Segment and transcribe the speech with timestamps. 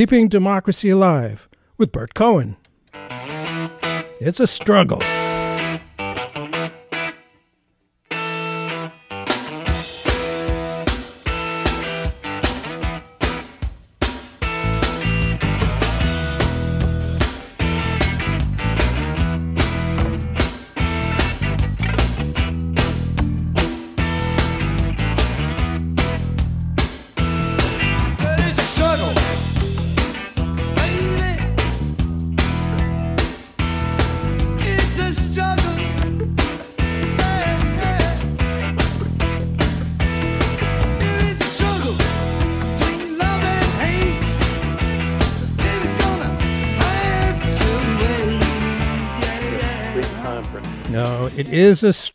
[0.00, 1.46] Keeping Democracy Alive
[1.76, 2.56] with Bert Cohen.
[4.18, 5.02] It's a struggle.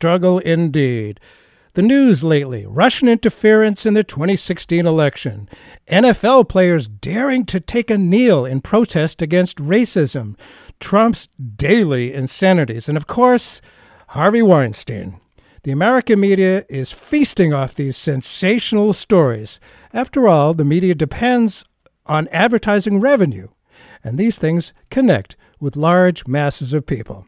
[0.06, 1.18] Struggle indeed.
[1.74, 5.48] The news lately Russian interference in the 2016 election,
[5.88, 10.36] NFL players daring to take a kneel in protest against racism,
[10.78, 13.60] Trump's daily insanities, and of course,
[14.10, 15.20] Harvey Weinstein.
[15.64, 19.58] The American media is feasting off these sensational stories.
[19.92, 21.64] After all, the media depends
[22.06, 23.48] on advertising revenue,
[24.04, 27.26] and these things connect with large masses of people.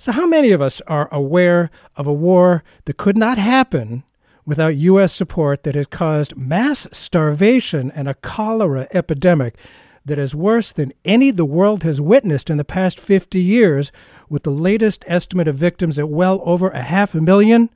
[0.00, 4.02] So, how many of us are aware of a war that could not happen
[4.46, 5.12] without U.S.
[5.12, 9.58] support that has caused mass starvation and a cholera epidemic
[10.06, 13.92] that is worse than any the world has witnessed in the past 50 years,
[14.30, 17.68] with the latest estimate of victims at well over a half a million?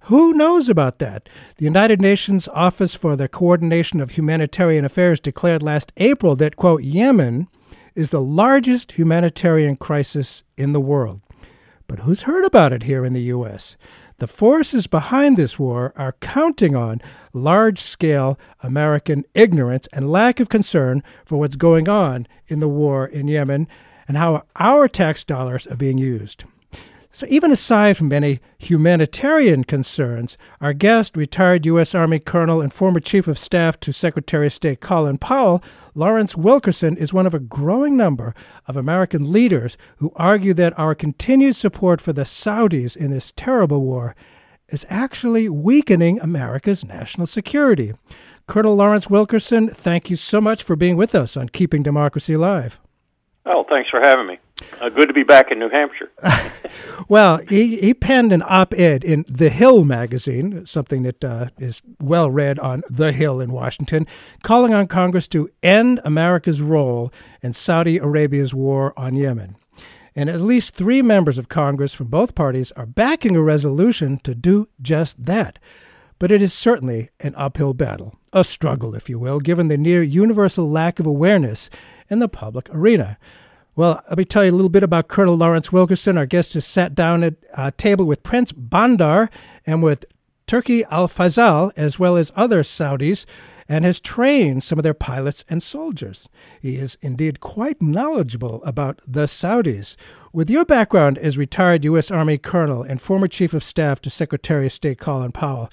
[0.00, 1.30] Who knows about that?
[1.56, 6.82] The United Nations Office for the Coordination of Humanitarian Affairs declared last April that, quote,
[6.82, 7.48] Yemen
[7.94, 11.22] is the largest humanitarian crisis in the world.
[11.90, 13.76] But who's heard about it here in the U.S.?
[14.18, 17.02] The forces behind this war are counting on
[17.32, 23.08] large scale American ignorance and lack of concern for what's going on in the war
[23.08, 23.66] in Yemen
[24.06, 26.44] and how our tax dollars are being used.
[27.10, 31.92] So, even aside from any humanitarian concerns, our guest, retired U.S.
[31.92, 35.60] Army Colonel and former Chief of Staff to Secretary of State Colin Powell,
[35.94, 38.34] Lawrence Wilkerson, is one of a growing number
[38.66, 43.82] of American leaders who argue that our continued support for the Saudis in this terrible
[43.82, 44.14] war
[44.68, 47.92] is actually weakening America's national security.
[48.46, 52.80] Colonel Lawrence Wilkerson, thank you so much for being with us on Keeping Democracy Alive.
[53.46, 54.38] Oh, thanks for having me.
[54.80, 56.10] Uh, good to be back in New Hampshire.
[57.08, 61.82] well, he, he penned an op ed in The Hill magazine, something that uh, is
[62.00, 64.06] well read on The Hill in Washington,
[64.42, 67.12] calling on Congress to end America's role
[67.42, 69.56] in Saudi Arabia's war on Yemen.
[70.14, 74.34] And at least three members of Congress from both parties are backing a resolution to
[74.34, 75.58] do just that.
[76.18, 80.02] But it is certainly an uphill battle, a struggle, if you will, given the near
[80.02, 81.70] universal lack of awareness
[82.10, 83.18] in the public arena.
[83.76, 86.18] Well, let me tell you a little bit about Colonel Lawrence Wilkerson.
[86.18, 89.30] Our guest has sat down at a table with Prince Bandar
[89.64, 90.04] and with
[90.46, 93.26] Turki Al Faisal, as well as other Saudis,
[93.68, 96.28] and has trained some of their pilots and soldiers.
[96.60, 99.94] He is indeed quite knowledgeable about the Saudis.
[100.32, 102.10] With your background as retired U.S.
[102.10, 105.70] Army colonel and former Chief of Staff to Secretary of State Colin Powell,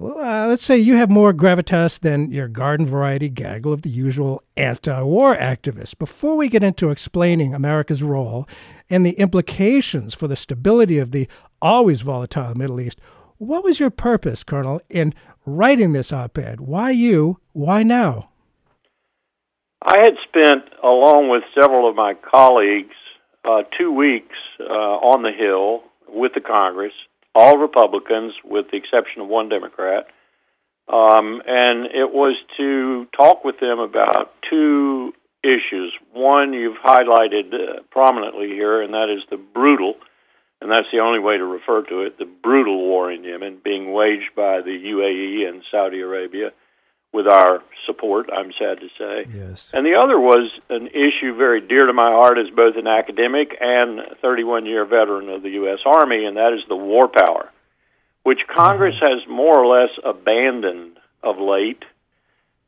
[0.00, 4.42] uh, let's say you have more gravitas than your garden variety gaggle of the usual
[4.56, 5.96] anti war activists.
[5.98, 8.48] Before we get into explaining America's role
[8.88, 11.28] and the implications for the stability of the
[11.60, 13.00] always volatile Middle East,
[13.36, 15.14] what was your purpose, Colonel, in
[15.44, 16.60] writing this op ed?
[16.60, 17.38] Why you?
[17.52, 18.30] Why now?
[19.82, 22.94] I had spent, along with several of my colleagues,
[23.44, 26.92] uh, two weeks uh, on the Hill with the Congress
[27.34, 30.06] all Republicans, with the exception of one Democrat.
[30.88, 35.92] Um, and it was to talk with them about two issues.
[36.12, 39.94] One you've highlighted uh, prominently here, and that is the brutal,
[40.60, 43.92] and that's the only way to refer to it, the brutal war in Yemen being
[43.92, 46.50] waged by the UAE and Saudi Arabia
[47.12, 49.26] with our support, I'm sad to say.
[49.34, 49.70] Yes.
[49.74, 53.56] And the other was an issue very dear to my heart as both an academic
[53.60, 55.80] and 31 year veteran of the U.S.
[55.84, 57.50] Army, and that is the war power,
[58.22, 59.16] which Congress uh-huh.
[59.16, 61.84] has more or less abandoned of late.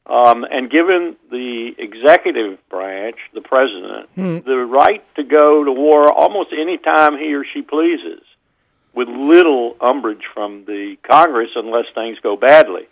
[0.06, 4.38] Um, and given the executive branch, the president, hmm.
[4.47, 8.20] the right to go to war almost any time he or she pleases,
[8.93, 12.87] with little umbrage from the Congress unless things go badly.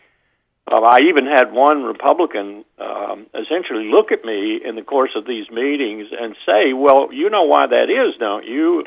[0.72, 5.26] Um, I even had one Republican um, essentially look at me in the course of
[5.26, 8.84] these meetings and say, "Well, you know why that is, don't you?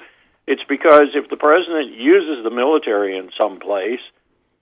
[0.47, 4.01] It's because if the president uses the military in some place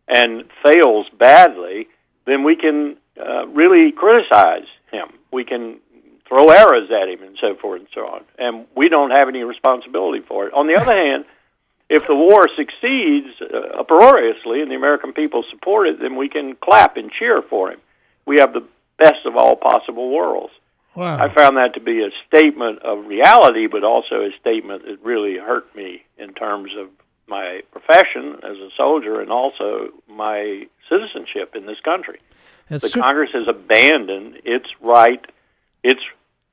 [0.08, 1.88] and fails badly,
[2.26, 5.08] then we can uh, really criticize him.
[5.32, 5.80] We can
[6.28, 8.24] throw arrows at him and so forth and so on.
[8.38, 10.54] And we don't have any responsibility for it.
[10.54, 11.26] On the other hand,
[11.94, 16.56] if the war succeeds uh, uproariously and the American people support it, then we can
[16.56, 17.80] clap and cheer for him.
[18.26, 18.66] We have the
[18.98, 20.54] best of all possible worlds.
[20.96, 21.24] Wow.
[21.24, 25.38] I found that to be a statement of reality, but also a statement that really
[25.38, 26.88] hurt me in terms of
[27.28, 32.20] my profession as a soldier and also my citizenship in this country.
[32.70, 35.24] That's the cer- Congress has abandoned its right,
[35.84, 36.02] its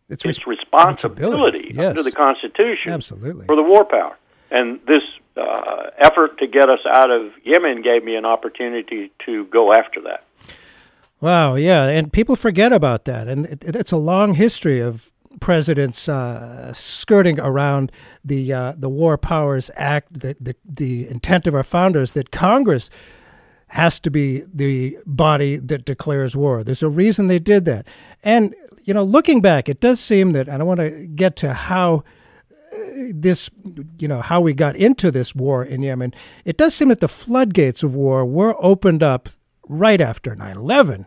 [0.09, 1.91] it's its res- responsibility yes.
[1.91, 3.47] under the Constitution Absolutely.
[3.47, 4.17] for the war power.
[4.51, 5.03] And this
[5.37, 10.01] uh, effort to get us out of Yemen gave me an opportunity to go after
[10.03, 10.25] that.
[11.21, 16.09] Wow, yeah, and people forget about that, and it, it's a long history of presidents
[16.09, 17.93] uh, skirting around
[18.25, 22.91] the uh, the War Powers Act, the, the the intent of our founders that Congress
[23.69, 26.65] has to be the body that declares war.
[26.65, 27.87] There's a reason they did that,
[28.25, 28.55] and
[28.85, 32.03] you know, looking back, it does seem that, I want to get to how
[33.15, 33.51] this,
[33.99, 36.15] you know, how we got into this war in Yemen,
[36.45, 39.29] it does seem that the floodgates of war were opened up
[39.69, 41.07] right after 9 11.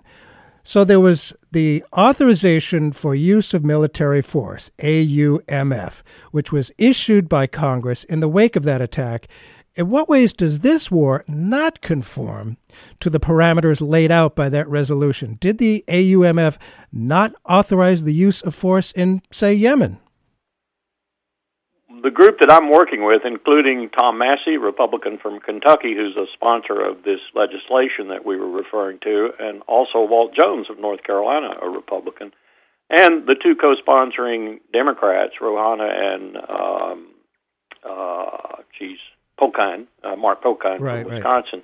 [0.66, 6.02] So there was the authorization for use of military force, AUMF,
[6.32, 9.28] which was issued by Congress in the wake of that attack.
[9.76, 12.58] In what ways does this war not conform
[13.02, 15.38] to the parameters laid out by that resolution?
[15.42, 16.58] Did the AUMF
[16.94, 20.00] not authorize the use of force in, say, Yemen?
[22.04, 26.82] The group that I'm working with, including Tom Massie, Republican from Kentucky, who's a sponsor
[26.86, 31.52] of this legislation that we were referring to, and also Walt Jones of North Carolina,
[31.62, 32.34] a Republican,
[32.90, 37.08] and the two co-sponsoring Democrats, Ro Khanna and um,
[37.90, 38.98] uh, geez,
[39.42, 41.06] uh, Mark Pocan Right, from right.
[41.06, 41.64] Wisconsin.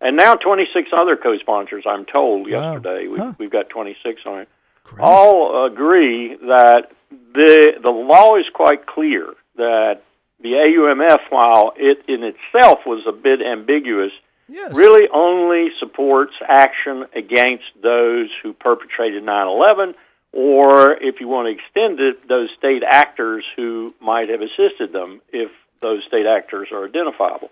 [0.00, 2.72] And now 26 other co-sponsors, I'm told Wow.
[2.72, 3.08] yesterday.
[3.08, 3.32] We, Huh.
[3.38, 4.48] We've got 26 on it
[4.84, 5.02] Great.
[5.04, 10.02] all agree that the the law is quite clear that
[10.40, 14.12] the AUMF, while it in itself was a bit ambiguous,
[14.48, 14.76] yes.
[14.76, 19.94] really only supports action against those who perpetrated 9/11,
[20.32, 25.20] or if you want to extend it, those state actors who might have assisted them,
[25.32, 25.50] if
[25.80, 27.50] those state actors are identifiable.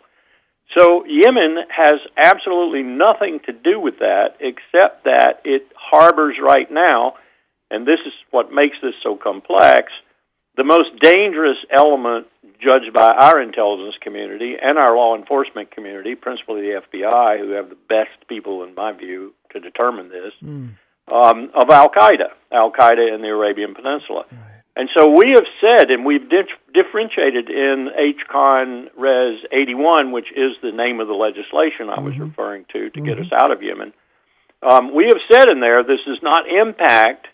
[0.77, 7.15] So Yemen has absolutely nothing to do with that, except that it harbors right now,
[7.71, 9.93] and this is what makes this so complex,
[10.57, 12.27] the most dangerous element
[12.61, 17.69] judged by our intelligence community and our law enforcement community, principally the FBI, who have
[17.69, 20.33] the best people, in my view, to determine this,
[21.13, 24.25] um, of Al Qaeda, Al Qaeda in the Arabian Peninsula.
[24.77, 30.53] And so we have said, and we've dif- differentiated in HCON Res 81, which is
[30.63, 33.93] the name of the legislation I was referring to to get us out of Yemen.
[34.63, 37.29] Um, we have said in there this does not impact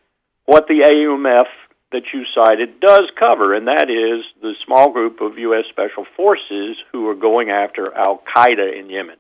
[0.45, 1.47] what the AUMF
[1.93, 5.65] that you cited does cover, and that is the small group of U.S.
[5.71, 9.17] Special Forces who are going after Al Qaeda in Yemen.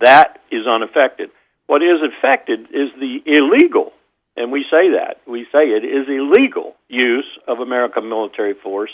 [0.00, 1.30] That is unaffected.
[1.66, 3.92] What is affected is the illegal,
[4.36, 8.90] and we say that, we say it is illegal use of American military force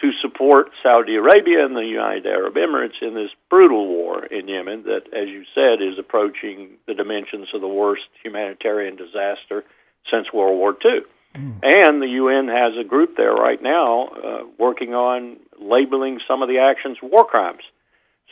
[0.00, 4.84] to support Saudi Arabia and the United Arab Emirates in this brutal war in Yemen
[4.84, 9.64] that, as you said, is approaching the dimensions of the worst humanitarian disaster
[10.10, 11.00] since World War II.
[11.34, 16.48] And the UN has a group there right now uh, working on labeling some of
[16.48, 17.62] the actions war crimes.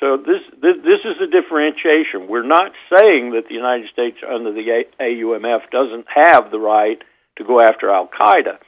[0.00, 2.28] So this, this this is a differentiation.
[2.28, 6.98] We're not saying that the United States under the AUMF doesn't have the right
[7.36, 8.58] to go after Al Qaeda,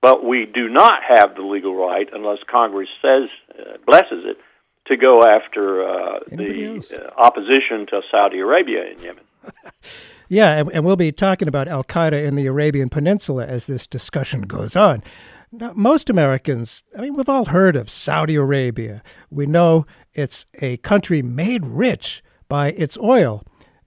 [0.00, 4.38] but we do not have the legal right unless Congress says uh, blesses it
[4.86, 9.24] to go after uh, the uh, opposition to Saudi Arabia in Yemen.
[10.30, 13.88] Yeah, and, and we'll be talking about Al Qaeda in the Arabian Peninsula as this
[13.88, 15.02] discussion goes on.
[15.50, 19.02] Now, most Americans, I mean, we've all heard of Saudi Arabia.
[19.30, 23.42] We know it's a country made rich by its oil,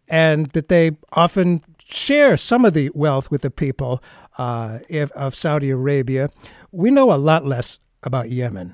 [0.09, 4.03] and that they often share some of the wealth with the people
[4.37, 4.79] uh,
[5.15, 6.29] of Saudi Arabia.
[6.73, 8.73] We know a lot less about Yemen.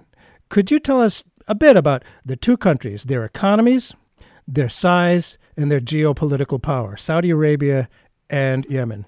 [0.50, 3.94] Could you tell us a bit about the two countries, their economies,
[4.48, 7.90] their size, and their geopolitical power, Saudi Arabia
[8.30, 9.06] and Yemen?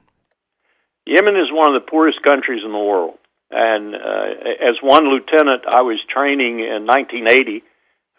[1.06, 3.18] Yemen is one of the poorest countries in the world.
[3.50, 7.64] And uh, as one lieutenant I was training in 1980,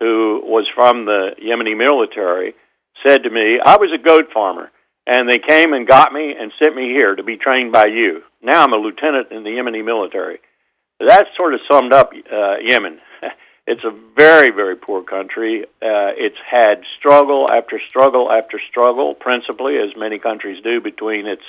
[0.01, 2.55] who was from the Yemeni military,
[3.07, 4.71] said to me, I was a goat farmer,
[5.07, 8.23] and they came and got me and sent me here to be trained by you.
[8.43, 10.41] Now I'm a lieutenant in the Yemeni military.
[11.01, 12.99] That sort of summed up uh, Yemen.
[13.67, 15.65] It's a very, very poor country.
[15.65, 21.43] Uh, it's had struggle after struggle after struggle, principally, as many countries do, between its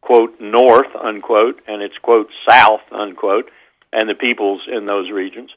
[0.00, 3.50] quote north unquote and its quote south unquote
[3.92, 5.50] and the peoples in those regions.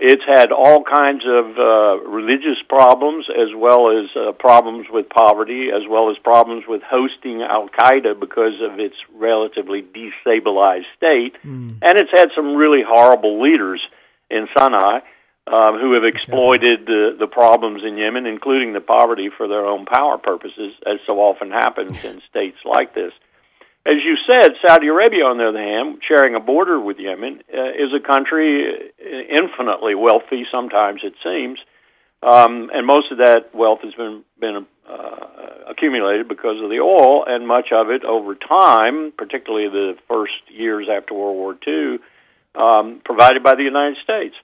[0.00, 5.70] It's had all kinds of uh, religious problems as well as uh, problems with poverty,
[5.74, 11.34] as well as problems with hosting Al Qaeda because of its relatively destabilized state.
[11.44, 11.78] Mm.
[11.82, 13.80] And it's had some really horrible leaders
[14.30, 15.02] in Sana'a
[15.50, 19.86] um, who have exploited the, the problems in Yemen, including the poverty, for their own
[19.86, 23.12] power purposes, as so often happens in states like this.
[23.86, 27.70] As you said, Saudi Arabia, on the other hand, sharing a border with Yemen, uh,
[27.70, 30.44] is a country uh, infinitely wealthy.
[30.52, 31.58] Sometimes it seems,
[32.22, 35.26] um, and most of that wealth has been been uh,
[35.68, 40.88] accumulated because of the oil, and much of it over time, particularly the first years
[40.94, 41.98] after World War II,
[42.54, 44.34] um, provided by the United States.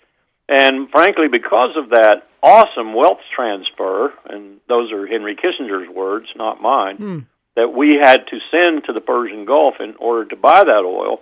[0.48, 6.60] And frankly, because of that awesome wealth transfer, and those are Henry Kissinger's words, not
[6.60, 6.96] mine.
[6.96, 7.18] Hmm
[7.56, 11.20] that we had to send to the Persian Gulf in order to buy that oil,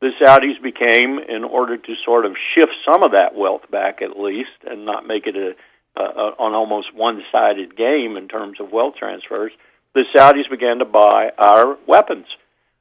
[0.00, 4.18] the Saudis became, in order to sort of shift some of that wealth back at
[4.18, 8.72] least and not make it a, a, a an almost one-sided game in terms of
[8.72, 9.52] wealth transfers,
[9.94, 12.26] the Saudis began to buy our weapons.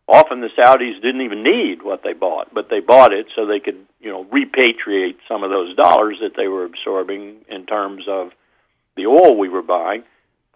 [0.07, 3.59] Often the Saudis didn't even need what they bought, but they bought it so they
[3.59, 8.31] could, you know, repatriate some of those dollars that they were absorbing in terms of
[8.95, 10.03] the oil we were buying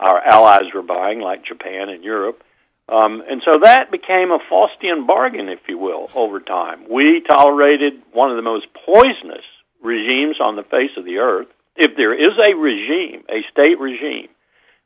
[0.02, 2.44] our allies were buying, like Japan and Europe.
[2.90, 6.86] Um, and so that became a Faustian bargain, if you will, over time.
[6.90, 9.46] We tolerated one of the most poisonous
[9.82, 11.48] regimes on the face of the earth.
[11.78, 14.28] If there is a regime, a state regime,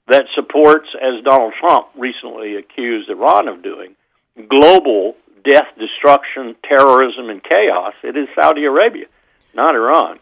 [0.07, 3.95] that supports, as Donald Trump recently accused Iran of doing,
[4.35, 9.05] global death, destruction, terrorism, and chaos, it is Saudi Arabia,
[9.53, 10.19] not Iran.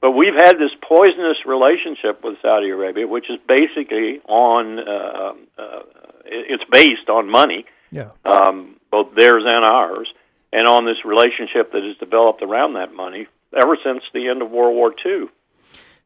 [0.00, 5.82] But we've had this poisonous relationship with Saudi Arabia, which is basically on uh, uh,
[6.24, 8.10] it's based on money, yeah.
[8.24, 10.08] um, both theirs and ours,
[10.52, 13.26] and on this relationship that has developed around that money
[13.60, 15.26] ever since the end of World War II.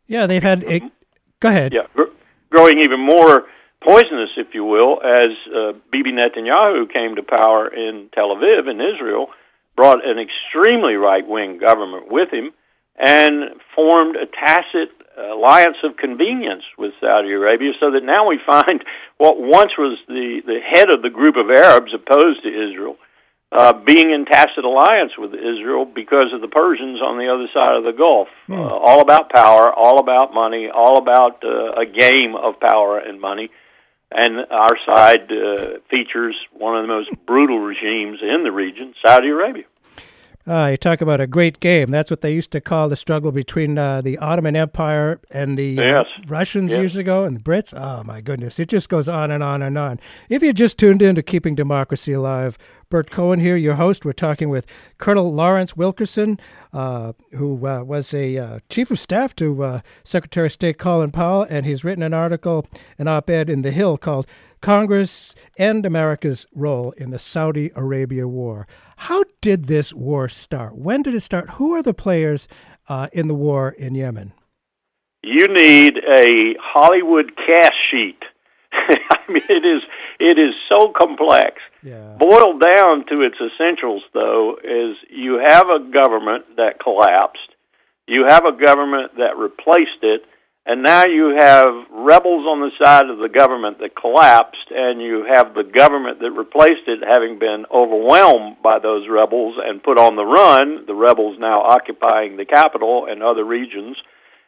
[0.06, 0.64] Yeah, they've had.
[0.64, 0.80] A,
[1.40, 1.74] go ahead.
[1.74, 2.12] Yeah, gr-
[2.50, 3.44] growing even more
[3.84, 8.80] poisonous, if you will, as uh, Bibi Netanyahu came to power in Tel Aviv in
[8.80, 9.28] Israel,
[9.76, 12.52] brought an extremely right wing government with him
[12.96, 18.84] and formed a tacit alliance of convenience with Saudi Arabia so that now we find
[19.18, 22.96] what once was the, the head of the group of Arabs opposed to Israel
[23.52, 27.76] uh, being in tacit alliance with Israel because of the Persians on the other side
[27.76, 28.28] of the Gulf.
[28.46, 28.54] Hmm.
[28.54, 33.20] Uh, all about power, all about money, all about uh, a game of power and
[33.20, 33.50] money.
[34.14, 39.28] And our side uh, features one of the most brutal regimes in the region, Saudi
[39.28, 39.64] Arabia.
[40.46, 41.90] Uh, you talk about a great game.
[41.90, 45.78] That's what they used to call the struggle between uh, the Ottoman Empire and the
[45.78, 46.06] uh, yes.
[46.26, 46.78] Russians yes.
[46.78, 47.72] years ago and the Brits.
[47.78, 48.58] Oh, my goodness.
[48.58, 50.00] It just goes on and on and on.
[50.28, 52.58] If you just tuned in to Keeping Democracy Alive,
[52.90, 54.04] Bert Cohen here, your host.
[54.04, 54.66] We're talking with
[54.98, 56.40] Colonel Lawrence Wilkerson,
[56.72, 61.46] uh, who uh, was a uh, chief of staff to Secretary of State Colin Powell,
[61.48, 62.66] and he's written an article,
[62.98, 64.26] an op ed in The Hill called
[64.62, 68.66] Congress and America's Role in the Saudi Arabia War.
[68.96, 70.78] How did this war start?
[70.78, 71.50] When did it start?
[71.50, 72.48] Who are the players
[72.88, 74.32] uh, in the war in Yemen?
[75.22, 78.22] You need a Hollywood cast sheet.
[78.72, 79.82] I mean, it is
[80.18, 81.60] it is so complex.
[81.82, 82.16] Yeah.
[82.18, 87.50] Boiled down to its essentials, though, is you have a government that collapsed.
[88.06, 90.22] You have a government that replaced it,
[90.64, 95.26] and now you have rebels on the side of the government that collapsed, and you
[95.26, 100.14] have the government that replaced it having been overwhelmed by those rebels and put on
[100.14, 103.96] the run, the rebels now occupying the capital and other regions.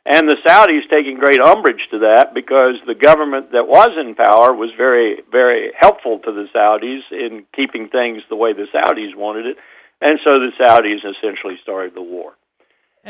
[0.07, 4.55] And the Saudis taking great umbrage to that because the government that was in power
[4.55, 9.47] was very, very helpful to the Saudis in keeping things the way the Saudis wanted
[9.47, 9.57] it.
[10.01, 12.35] And so the Saudis essentially started the war.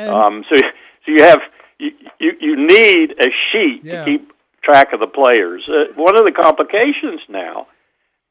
[0.09, 1.41] Um, so, so you have
[1.79, 4.05] you, you, you need a sheet yeah.
[4.05, 5.69] to keep track of the players.
[5.69, 7.67] Uh, one of the complications now,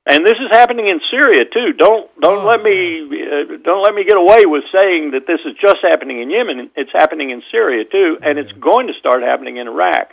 [0.05, 1.73] and this is happening in Syria too.
[1.73, 5.39] Don't don't oh, let me uh, don't let me get away with saying that this
[5.45, 6.71] is just happening in Yemen.
[6.75, 10.09] It's happening in Syria too, and it's going to start happening in Iraq.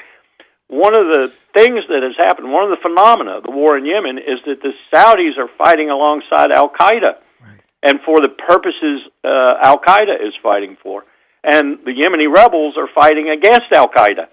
[0.68, 3.84] One of the things that has happened, one of the phenomena of the war in
[3.84, 7.60] Yemen, is that the Saudis are fighting alongside Al Qaeda, right.
[7.82, 11.02] and for the purposes uh, Al Qaeda is fighting for
[11.44, 14.28] and the Yemeni rebels are fighting against Al Qaeda.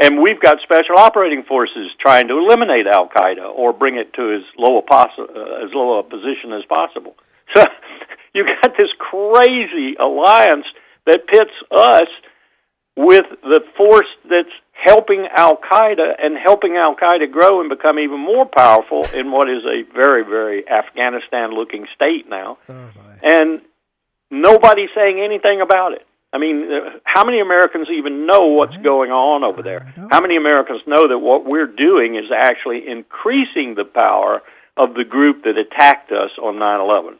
[0.00, 4.34] And we've got special operating forces trying to eliminate Al Qaeda or bring it to
[4.36, 7.16] as low a poss- uh, as low a position as possible.
[7.56, 7.64] So
[8.34, 10.66] you've got this crazy alliance
[11.06, 12.08] that pits us
[12.94, 18.20] with the force that's helping Al Qaeda and helping Al Qaeda grow and become even
[18.20, 22.58] more powerful in what is a very, very Afghanistan looking state now.
[22.68, 22.90] Oh
[23.22, 23.62] and
[24.30, 26.06] nobody's saying anything about it.
[26.32, 29.92] I mean, uh, how many Americans even know what's going on over there?
[30.10, 34.42] How many Americans know that what we're doing is actually increasing the power
[34.76, 37.18] of the group that attacked us on 9 11?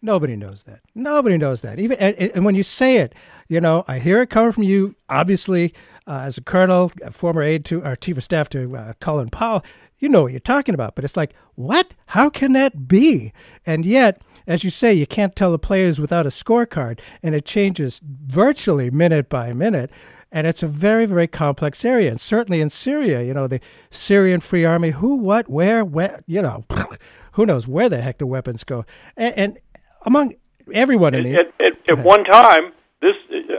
[0.00, 0.80] Nobody knows that.
[0.94, 1.80] Nobody knows that.
[1.80, 3.16] Even and, and, when you say it,
[3.48, 4.94] you know, I hear it coming from you.
[5.08, 5.74] Obviously,
[6.06, 9.28] uh, as a colonel, a former aide to our chief of staff to uh, Colin
[9.28, 9.64] Powell,
[9.98, 10.94] you know what you're talking about.
[10.94, 11.94] But it's like, what?
[12.06, 13.32] How can that be?
[13.66, 17.44] And yet, as you say, you can't tell the players without a scorecard, and it
[17.44, 19.90] changes virtually minute by minute.
[20.30, 22.10] And it's a very, very complex area.
[22.10, 26.42] And certainly in Syria, you know, the Syrian Free Army, who, what, where, where, you
[26.42, 26.64] know,
[27.32, 28.84] who knows where the heck the weapons go.
[29.16, 29.58] And, and
[30.04, 30.34] among
[30.72, 31.32] everyone in the.
[31.34, 33.14] At, at, at one time, this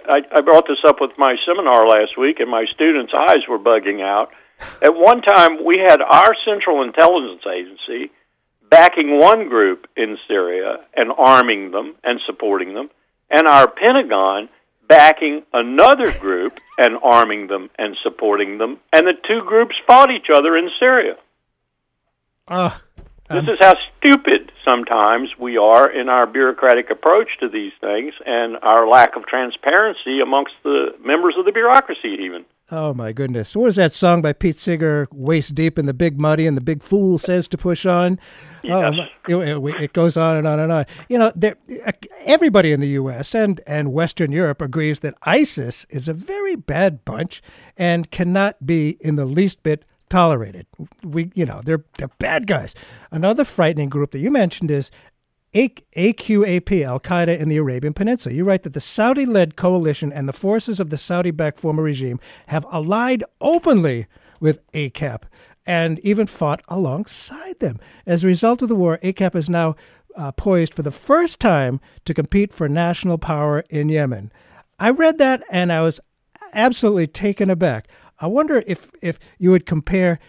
[0.05, 3.60] I, I brought this up with my seminar last week, and my students' eyes were
[3.60, 4.31] bugging out.
[4.81, 8.11] At one time, we had our Central Intelligence Agency
[8.69, 12.89] backing one group in Syria and arming them and supporting them,
[13.29, 14.49] and our Pentagon
[14.87, 20.27] backing another group and arming them and supporting them, and the two groups fought each
[20.33, 21.15] other in Syria.
[22.47, 22.71] Uh,
[23.29, 28.13] um, this is how stupid sometimes we are in our bureaucratic approach to these things
[28.25, 32.45] and our lack of transparency amongst the members of the bureaucracy, even.
[32.71, 33.55] Oh my goodness!
[33.55, 35.07] What was that song by Pete Seeger?
[35.11, 38.19] Waist deep in the big muddy, and the big fool says to push on.
[38.61, 39.09] Yes.
[39.27, 40.85] Oh, it, it, goes on and on and on.
[41.07, 41.55] You know, there,
[42.25, 43.33] everybody in the U.S.
[43.33, 47.41] and and Western Europe agrees that ISIS is a very bad bunch
[47.75, 50.67] and cannot be in the least bit tolerated.
[51.03, 52.75] We, you know, they're they're bad guys.
[53.09, 54.91] Another frightening group that you mentioned is
[55.53, 58.36] AQAP, Al Qaeda in the Arabian Peninsula.
[58.36, 61.82] You write that the Saudi led coalition and the forces of the Saudi backed former
[61.82, 64.06] regime have allied openly
[64.39, 65.24] with AQAP
[65.65, 67.79] and even fought alongside them.
[68.06, 69.75] As a result of the war, AQAP is now
[70.15, 74.32] uh, poised for the first time to compete for national power in Yemen.
[74.79, 76.00] I read that and I was
[76.53, 77.88] absolutely taken aback.
[78.20, 80.20] I wonder if, if you would compare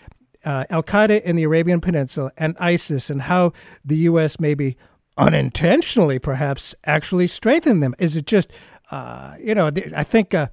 [0.45, 3.53] uh, Al Qaeda in the Arabian Peninsula and ISIS and how
[3.85, 4.41] the U.S.
[4.41, 4.77] maybe
[5.21, 7.95] unintentionally perhaps actually strengthen them?
[7.99, 8.51] Is it just,
[8.91, 10.49] uh, you know, I think uh,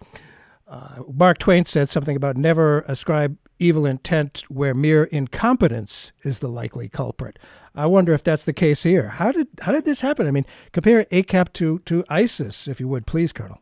[0.68, 6.48] uh, Mark Twain said something about never ascribe evil intent where mere incompetence is the
[6.48, 7.40] likely culprit.
[7.74, 9.10] I wonder if that's the case here.
[9.10, 10.28] How did how did this happen?
[10.28, 13.62] I mean, compare AQAP to to ISIS, if you would, please, Colonel.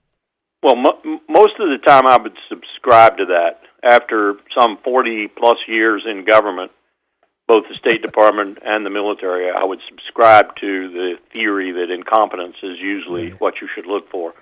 [0.63, 3.61] Well, mo- most of the time I would subscribe to that.
[3.83, 6.71] After some 40 plus years in government,
[7.47, 12.55] both the State Department and the military, I would subscribe to the theory that incompetence
[12.63, 14.33] is usually what you should look for.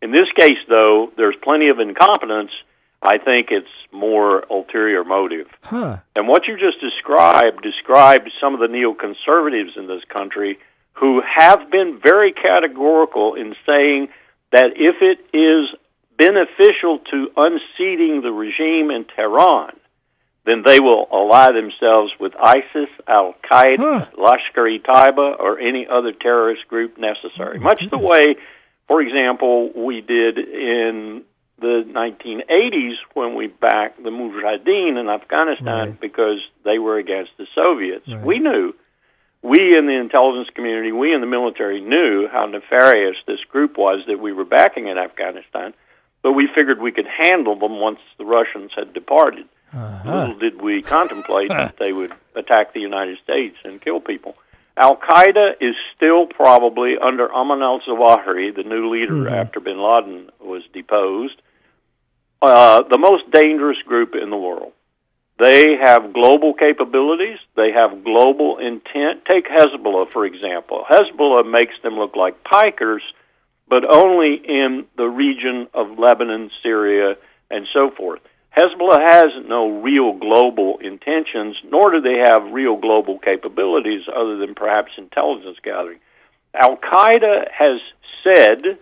[0.00, 2.50] In this case, though, there's plenty of incompetence.
[3.02, 5.48] I think it's more ulterior motive.
[5.62, 5.98] Huh.
[6.14, 10.58] And what you just described described some of the neoconservatives in this country
[10.94, 14.08] who have been very categorical in saying
[14.52, 15.74] that if it is
[16.16, 19.72] beneficial to unseating the regime in Tehran,
[20.44, 24.06] then they will ally themselves with ISIS, Al Qaeda, huh.
[24.18, 27.58] Lashkar-e Taiba, or any other terrorist group necessary.
[27.58, 27.90] Oh, Much goodness.
[27.90, 28.36] the way,
[28.88, 31.22] for example, we did in
[31.60, 36.00] the 1980s when we backed the Mujahideen in Afghanistan right.
[36.00, 38.08] because they were against the Soviets.
[38.08, 38.24] Right.
[38.24, 38.74] We knew
[39.42, 44.00] we in the intelligence community, we in the military knew how nefarious this group was
[44.06, 45.74] that we were backing in Afghanistan,
[46.22, 49.46] but we figured we could handle them once the Russians had departed.
[49.74, 50.10] Uh-huh.
[50.10, 54.36] Little did we contemplate that they would attack the United States and kill people.
[54.76, 59.34] Al Qaeda is still probably under Ayman al Zawahiri, the new leader mm-hmm.
[59.34, 61.40] after bin Laden was deposed,
[62.40, 64.72] uh, the most dangerous group in the world.
[65.38, 67.38] They have global capabilities.
[67.56, 69.24] They have global intent.
[69.30, 70.84] Take Hezbollah, for example.
[70.88, 73.00] Hezbollah makes them look like pikers,
[73.68, 77.16] but only in the region of Lebanon, Syria,
[77.50, 78.20] and so forth.
[78.56, 84.54] Hezbollah has no real global intentions, nor do they have real global capabilities other than
[84.54, 85.98] perhaps intelligence gathering.
[86.54, 87.80] Al Qaeda has
[88.22, 88.78] said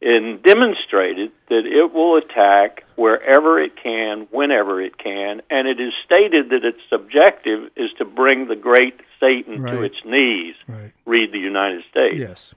[0.00, 5.92] and demonstrated that it will attack wherever it can, whenever it can, and it is
[6.04, 9.72] stated that its objective is to bring the great Satan right.
[9.72, 10.54] to its knees.
[10.68, 10.92] Right.
[11.04, 12.16] Read the United States.
[12.16, 12.54] Yes.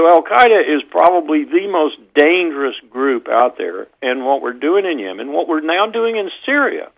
[0.00, 4.86] So Al Qaeda is probably the most dangerous group out there, and what we're doing
[4.86, 6.88] in Yemen, what we're now doing in Syria,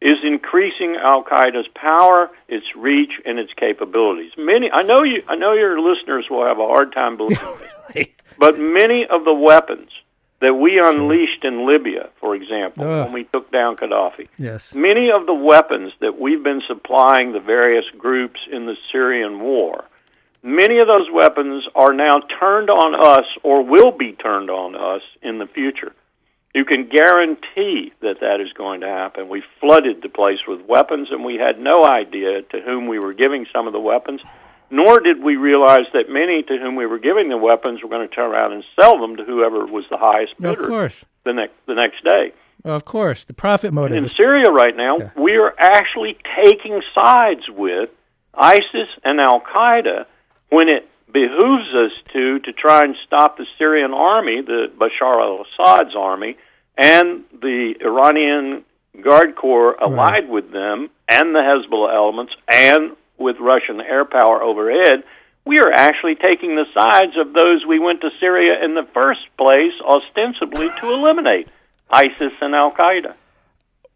[0.00, 4.32] is increasing Al Qaeda's power, its reach, and its capabilities.
[4.38, 7.58] Many, I know you, I know your listeners will have a hard time believing
[7.94, 8.06] this.
[8.38, 9.90] But many of the weapons
[10.40, 13.04] that we unleashed in Libya, for example, Ugh.
[13.04, 14.28] when we took down Gaddafi.
[14.38, 14.72] Yes.
[14.74, 19.84] Many of the weapons that we've been supplying the various groups in the Syrian war,
[20.42, 25.02] many of those weapons are now turned on us or will be turned on us
[25.22, 25.92] in the future.
[26.54, 29.28] You can guarantee that that is going to happen.
[29.28, 33.14] We flooded the place with weapons, and we had no idea to whom we were
[33.14, 34.20] giving some of the weapons,
[34.70, 38.06] nor did we realize that many to whom we were giving the weapons were going
[38.06, 41.04] to turn around and sell them to whoever was the highest bidder Of course.
[41.24, 42.32] the next the next day.
[42.64, 43.24] Of course.
[43.24, 43.96] The profit motive.
[43.96, 45.10] In Syria right now, Yeah.
[45.16, 47.88] we are actually taking sides with
[48.34, 50.04] ISIS and Al Qaeda
[50.52, 55.96] when it behooves us to to try and stop the Syrian army, the Bashar al-Assad's
[55.96, 56.36] army,
[56.76, 58.64] and the Iranian
[59.00, 65.04] Guard Corps allied with them, and the Hezbollah elements, and with Russian air power overhead.
[65.44, 69.22] We are actually taking the sides of those we went to Syria in the first
[69.38, 71.48] place, ostensibly to eliminate
[71.90, 73.14] ISIS and Al Qaeda.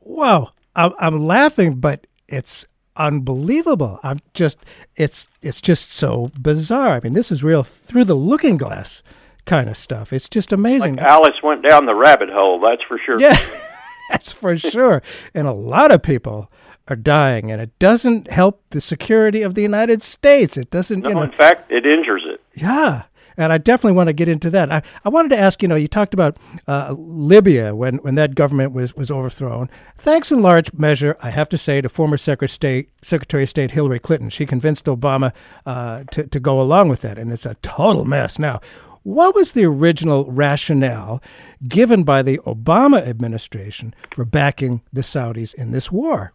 [0.01, 4.00] Wow, I'm, I'm laughing, but it's unbelievable.
[4.02, 4.59] I'm just,
[4.96, 6.92] it's, it's just so bizarre.
[6.96, 9.02] I mean, this is real through the looking glass
[9.44, 10.12] kind of stuff.
[10.12, 10.98] It's just amazing.
[10.98, 13.20] Alice went down the rabbit hole, that's for sure.
[13.20, 13.37] yeah,
[14.11, 15.02] that's for sure.
[15.35, 16.50] And a lot of people
[16.88, 20.56] are dying, and it doesn't help the security of the United States.
[20.56, 21.22] It doesn't, No, you know.
[21.22, 22.40] in fact, it injures it.
[22.54, 23.02] Yeah.
[23.37, 24.72] And I definitely want to get into that.
[24.72, 28.35] I, I wanted to ask, you know, you talked about uh, Libya when, when that
[28.35, 29.68] government was, was overthrown.
[29.96, 33.49] Thanks in large measure, I have to say, to former Secretary of State, Secretary of
[33.49, 34.31] State Hillary Clinton.
[34.31, 35.33] She convinced Obama
[35.66, 38.61] uh, to, to go along with that, and it's a total mess now.
[39.03, 41.22] What was the original rationale
[41.68, 46.33] given by the Obama administration for backing the Saudis in this war?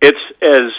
[0.00, 0.70] It's as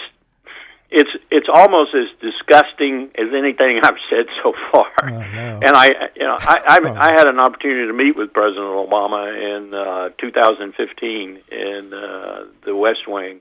[0.90, 4.90] it's it's almost as disgusting as anything I've said so far.
[5.02, 5.60] Oh, no.
[5.62, 6.94] And I, you know, I I, Oh.
[6.94, 12.74] I had an opportunity to meet with President Obama in uh, 2015 in uh, the
[12.74, 13.40] West Wing,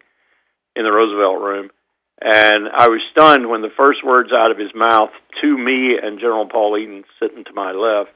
[0.75, 1.69] in the Roosevelt Room,
[2.21, 6.19] and I was stunned when the first words out of his mouth to me and
[6.19, 8.11] General Paul Eaton sitting to my left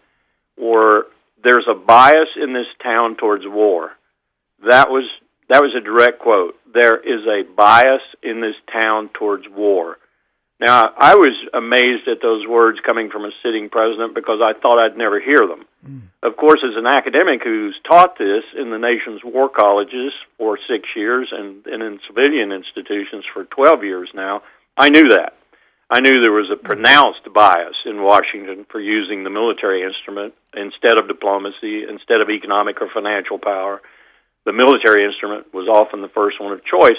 [0.58, 1.08] were,
[1.43, 3.93] "There's a bias in this town towards war."
[4.67, 5.06] That was
[5.49, 6.56] that was a direct quote.
[6.73, 9.97] There is a bias in this town towards war.
[10.60, 14.79] Now, I was amazed at those words coming from a sitting president because I thought
[14.79, 15.65] I'd never hear them.
[15.86, 15.99] Hmm.
[16.21, 20.88] Of course, as an academic who's taught this in the nation's war colleges for six
[20.95, 24.41] years and, and in civilian institutions for 12 years now,
[24.77, 25.36] I knew that.
[25.89, 26.65] I knew there was a hmm.
[26.65, 32.82] pronounced bias in Washington for using the military instrument instead of diplomacy, instead of economic
[32.82, 33.82] or financial power.
[34.45, 36.97] The military instrument was often the first one of choice.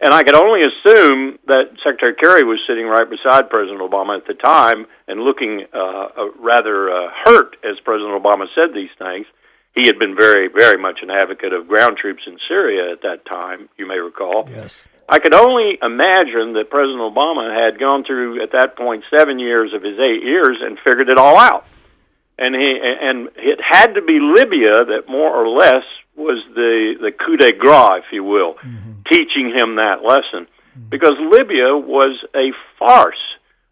[0.00, 4.26] And I could only assume that Secretary Kerry was sitting right beside President Obama at
[4.26, 9.26] the time and looking uh, uh, rather uh, hurt as President Obama said these things.
[9.74, 13.26] He had been very, very much an advocate of ground troops in Syria at that
[13.26, 14.48] time, you may recall.
[14.48, 14.82] Yes.
[15.08, 19.74] I could only imagine that President Obama had gone through at that point seven years
[19.74, 21.66] of his eight years and figured it all out.
[22.38, 25.84] And he and it had to be Libya that more or less
[26.16, 28.56] was the the coup de grace, if you will,
[29.10, 30.46] teaching him that lesson,
[30.88, 33.22] because Libya was a farce,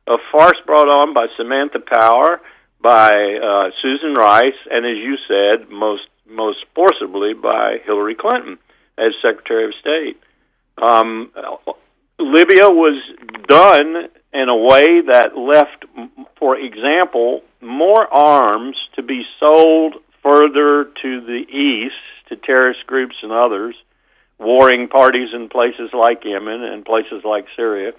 [0.06, 2.40] a farce brought on by Samantha Power,
[2.80, 8.58] by uh, Susan Rice, and as you said, most most forcibly by Hillary Clinton
[8.96, 10.20] as Secretary of State.
[10.80, 11.30] Um,
[12.18, 13.00] Libya was
[13.48, 15.84] done in a way that left,
[16.38, 21.94] for example, more arms to be sold further to the east
[22.28, 23.74] to terrorist groups and others,
[24.38, 27.92] warring parties in places like Yemen and places like Syria,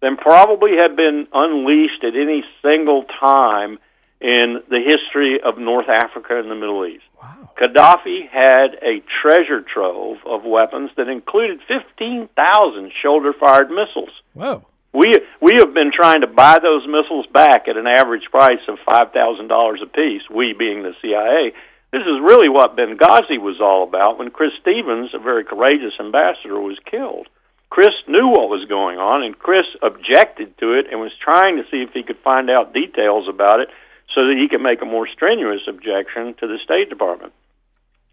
[0.00, 3.78] than probably had been unleashed at any single time
[4.20, 7.04] in the history of North Africa and the Middle East.
[7.20, 7.50] Wow.
[7.60, 14.10] Gaddafi had a treasure trove of weapons that included 15,000 shoulder fired missiles.
[14.34, 14.64] Whoa.
[14.94, 18.78] We we have been trying to buy those missiles back at an average price of
[18.84, 21.52] five thousand dollars a piece, We being the CIA.
[21.92, 26.58] This is really what Benghazi was all about when Chris Stevens, a very courageous ambassador,
[26.58, 27.28] was killed.
[27.68, 31.64] Chris knew what was going on, and Chris objected to it and was trying to
[31.70, 33.68] see if he could find out details about it
[34.14, 37.34] so that he could make a more strenuous objection to the State Department.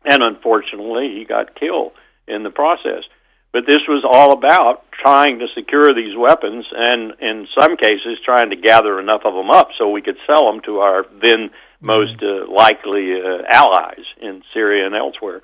[0.04, 1.94] And unfortunately, he got killed
[2.28, 3.04] in the process.
[3.52, 8.50] But this was all about trying to secure these weapons and, in some cases, trying
[8.52, 11.50] to gather enough of them up so we could sell them to our then
[11.82, 15.42] most uh, likely uh, allies in Syria and elsewhere.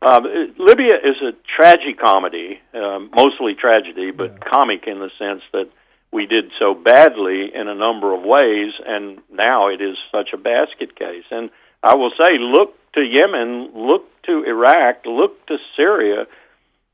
[0.00, 0.20] Uh,
[0.58, 5.68] Libya is a tragicomedy, um, mostly tragedy, but comic in the sense that
[6.12, 10.38] we did so badly in a number of ways, and now it is such a
[10.38, 11.24] basket case.
[11.30, 11.50] And
[11.82, 16.26] I will say, look to Yemen, look to Iraq, look to Syria,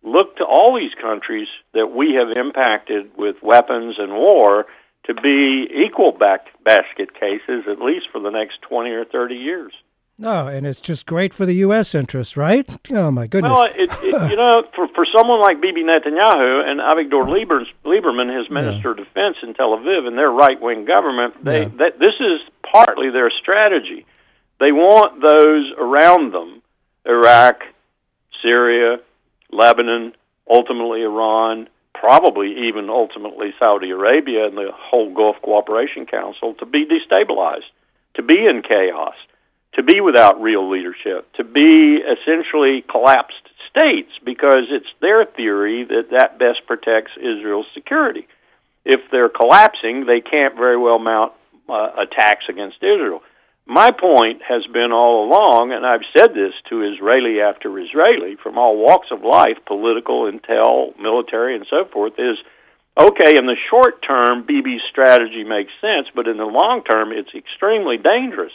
[0.02, 4.66] look to all these countries that we have impacted with weapons and war
[5.04, 9.72] to be equal back basket cases, at least for the next 20 or 30 years.
[10.16, 11.92] No, and it's just great for the U.S.
[11.92, 12.68] interest, right?
[12.92, 13.50] Oh my goodness!
[13.50, 17.26] Well, it, it, you know, for for someone like Bibi Netanyahu and Avigdor
[17.84, 19.02] Lieberman, his Minister yeah.
[19.02, 21.68] of Defense in Tel Aviv, and their right wing government, they yeah.
[21.78, 24.06] that this is partly their strategy.
[24.60, 26.62] They want those around them,
[27.04, 27.62] Iraq,
[28.40, 28.98] Syria,
[29.50, 30.14] Lebanon,
[30.48, 36.86] ultimately Iran, probably even ultimately Saudi Arabia and the whole Gulf Cooperation Council, to be
[36.86, 37.70] destabilized,
[38.14, 39.14] to be in chaos
[39.74, 46.10] to be without real leadership, to be essentially collapsed states, because it's their theory that
[46.12, 48.26] that best protects Israel's security.
[48.84, 51.32] If they're collapsing, they can't very well mount
[51.68, 53.22] uh, attacks against Israel.
[53.66, 58.58] My point has been all along, and I've said this to Israeli after Israeli from
[58.58, 62.36] all walks of life, political, intel, military, and so forth, is
[63.00, 67.34] okay, in the short term, Bibi's strategy makes sense, but in the long term, it's
[67.34, 68.52] extremely dangerous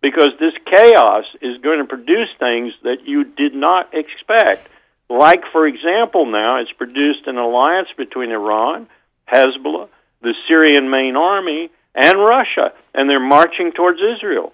[0.00, 4.68] because this chaos is going to produce things that you did not expect.
[5.10, 8.86] Like, for example, now it's produced an alliance between Iran,
[9.32, 9.88] Hezbollah,
[10.22, 14.52] the Syrian main army, and Russia, and they're marching towards Israel.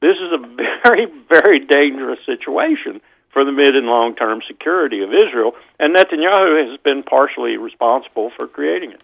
[0.00, 0.38] This is a
[0.84, 3.00] very, very dangerous situation
[3.32, 8.30] for the mid and long term security of Israel, and Netanyahu has been partially responsible
[8.36, 9.00] for creating it.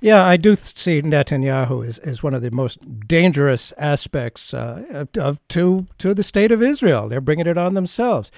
[0.00, 5.46] Yeah, I do see Netanyahu as, as one of the most dangerous aspects uh, of
[5.48, 7.08] to to the state of Israel.
[7.08, 8.30] They're bringing it on themselves.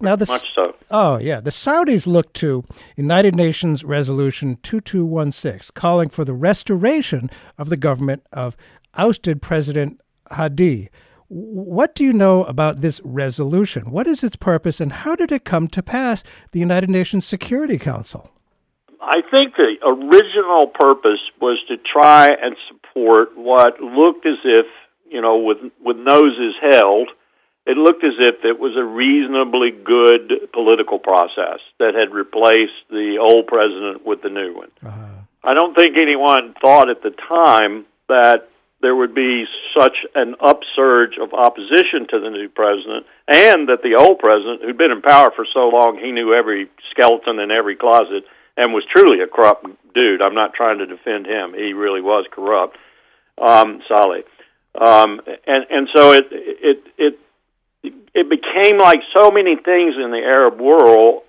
[0.00, 0.74] Now the much so.
[0.90, 2.64] Oh yeah, the Saudis look to
[2.96, 8.56] United Nations Resolution 2216, calling for the restoration of the government of
[8.94, 10.88] ousted President Hadi.
[11.28, 13.92] What do you know about this resolution?
[13.92, 16.24] What is its purpose, and how did it come to pass?
[16.50, 18.32] The United Nations Security Council.
[19.00, 24.66] I think the original purpose was to try and support what looked as if,
[25.08, 27.10] you know, with with noses held,
[27.70, 33.18] it looked as if it was a reasonably good political process that had replaced the
[33.22, 34.70] old president with the new one.
[34.84, 35.06] Uh-huh.
[35.44, 38.48] I don't think anyone thought at the time that
[38.82, 39.44] there would be
[39.78, 44.78] such an upsurge of opposition to the new president, and that the old president, who'd
[44.78, 48.24] been in power for so long, he knew every skeleton in every closet
[48.56, 50.22] and was truly a corrupt dude.
[50.22, 51.54] I'm not trying to defend him.
[51.54, 52.76] He really was corrupt.
[53.38, 54.24] Um, Saleh.
[54.74, 57.18] Um, and and so it it it
[57.82, 61.22] it became like so many things in the Arab world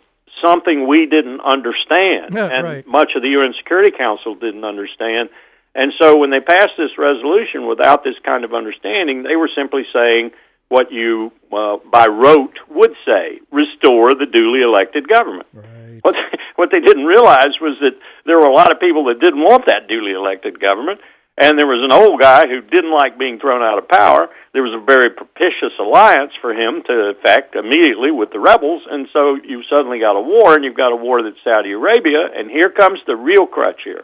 [0.43, 2.87] something we didn't understand, yeah, and right.
[2.87, 5.29] much of the UN Security Council didn't understand.
[5.75, 9.85] And so when they passed this resolution without this kind of understanding, they were simply
[9.93, 10.31] saying
[10.67, 15.47] what you, uh, by rote, would say restore the duly elected government.
[15.53, 15.99] Right.
[16.01, 19.19] What they, what they didn't realize was that there were a lot of people that
[19.19, 20.99] didn't want that duly elected government,
[21.37, 24.29] and there was an old guy who didn't like being thrown out of power.
[24.53, 29.07] There was a very propitious alliance for him to effect immediately with the rebels, and
[29.13, 32.51] so you suddenly got a war, and you've got a war that's Saudi Arabia, and
[32.51, 34.03] here comes the real crutch here.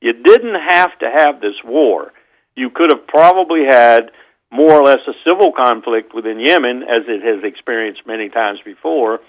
[0.00, 2.12] You didn't have to have this war.
[2.56, 4.10] You could have probably had
[4.50, 9.20] more or less a civil conflict within Yemen, as it has experienced many times before,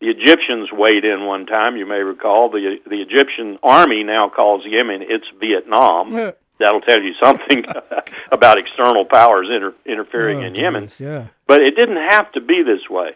[0.00, 1.76] the Egyptians weighed in one time.
[1.76, 6.12] You may recall the the Egyptian army now calls Yemen its Vietnam.
[6.12, 6.30] Yeah.
[6.58, 7.64] That'll tell you something
[8.32, 10.90] about external powers inter, interfering oh, in Yemen.
[10.98, 11.28] Yeah.
[11.46, 13.10] But it didn't have to be this way.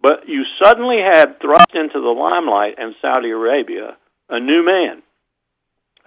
[0.00, 3.96] But you suddenly had thrust into the limelight in Saudi Arabia
[4.28, 5.02] a new man,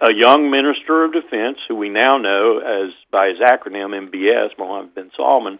[0.00, 4.94] a young minister of defense who we now know as by his acronym MBS, Mohammed
[4.94, 5.58] bin Salman,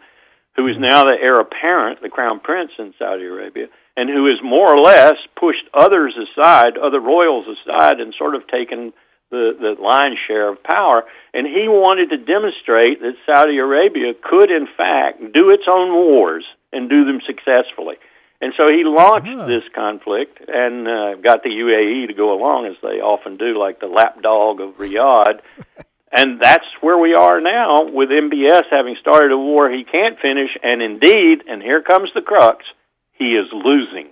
[0.57, 0.85] who is mm-hmm.
[0.85, 4.79] now the heir apparent, the crown prince in Saudi Arabia and who has more or
[4.79, 8.93] less pushed others aside, other royals aside, and sort of taken
[9.31, 11.05] the, the lion's share of power.
[11.35, 16.45] And he wanted to demonstrate that Saudi Arabia could, in fact, do its own wars
[16.73, 17.97] and do them successfully.
[18.41, 19.47] And so he launched uh-huh.
[19.47, 23.81] this conflict and uh, got the UAE to go along, as they often do, like
[23.81, 25.41] the lapdog of Riyadh.
[26.13, 30.51] and that's where we are now with MBS having started a war he can't finish.
[30.63, 32.65] And indeed, and here comes the crux,
[33.13, 34.09] he is losing.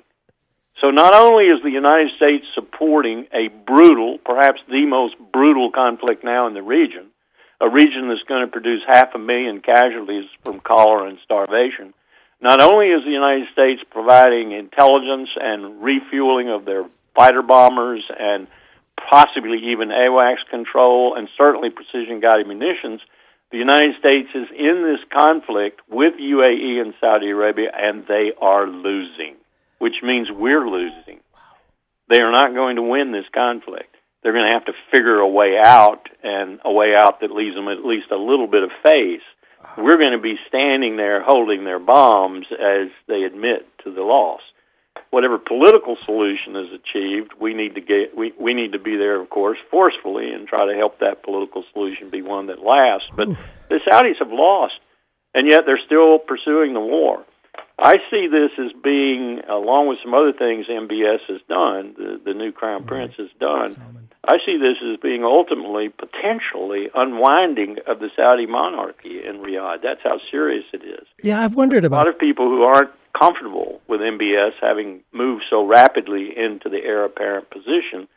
[0.80, 6.24] So not only is the United States supporting a brutal, perhaps the most brutal conflict
[6.24, 7.06] now in the region,
[7.60, 11.94] a region that's going to produce half a million casualties from cholera and starvation,
[12.40, 16.84] not only is the United States providing intelligence and refueling of their
[17.14, 18.48] fighter bombers and
[19.10, 23.00] possibly even AWACS control, and certainly precision guided munitions.
[23.50, 28.66] The United States is in this conflict with UAE and Saudi Arabia, and they are
[28.66, 29.36] losing,
[29.78, 31.20] which means we're losing.
[32.08, 33.94] They are not going to win this conflict.
[34.22, 37.54] They're going to have to figure a way out, and a way out that leaves
[37.54, 39.24] them at least a little bit of face.
[39.76, 44.40] We're going to be standing there holding their bombs as they admit to the loss
[45.10, 49.20] whatever political solution is achieved, we need to get we, we need to be there,
[49.20, 53.08] of course, forcefully and try to help that political solution be one that lasts.
[53.14, 53.28] But
[53.68, 54.74] the Saudis have lost,
[55.34, 57.24] and yet they're still pursuing the war.
[57.78, 62.32] I see this as being, along with some other things MBS has done, the, the
[62.32, 62.86] new Crown right.
[62.86, 64.06] Prince has done.
[64.24, 69.82] I see this as being ultimately, potentially, unwinding of the Saudi monarchy in Riyadh.
[69.82, 71.06] That's how serious it is.
[71.22, 75.44] Yeah, I've wondered about a lot of people who aren't comfortable with MBS having moved
[75.50, 78.08] so rapidly into the heir apparent position.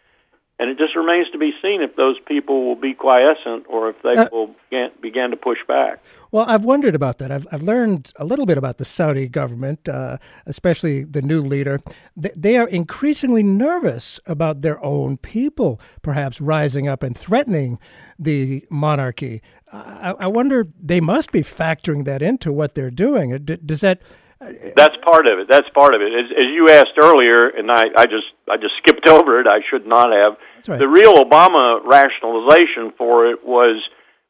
[0.59, 4.01] And it just remains to be seen if those people will be quiescent or if
[4.01, 6.01] they uh, will begin, begin, to push back.
[6.31, 7.31] Well, I've wondered about that.
[7.31, 10.17] I've, I've learned a little bit about the Saudi government, uh,
[10.47, 11.79] especially the new leader.
[12.15, 17.77] They, they are increasingly nervous about their own people, perhaps rising up and threatening
[18.17, 19.43] the monarchy.
[19.71, 23.37] I, I wonder, they must be factoring that into what they're doing.
[23.37, 24.01] Does that
[24.39, 25.47] that's part of it.
[25.49, 26.13] That's part of it.
[26.13, 29.47] As, as you asked earlier, and I, I just I just skipped over it.
[29.47, 30.37] I should not have.
[30.67, 30.79] Right.
[30.79, 33.81] The real Obama rationalization for it was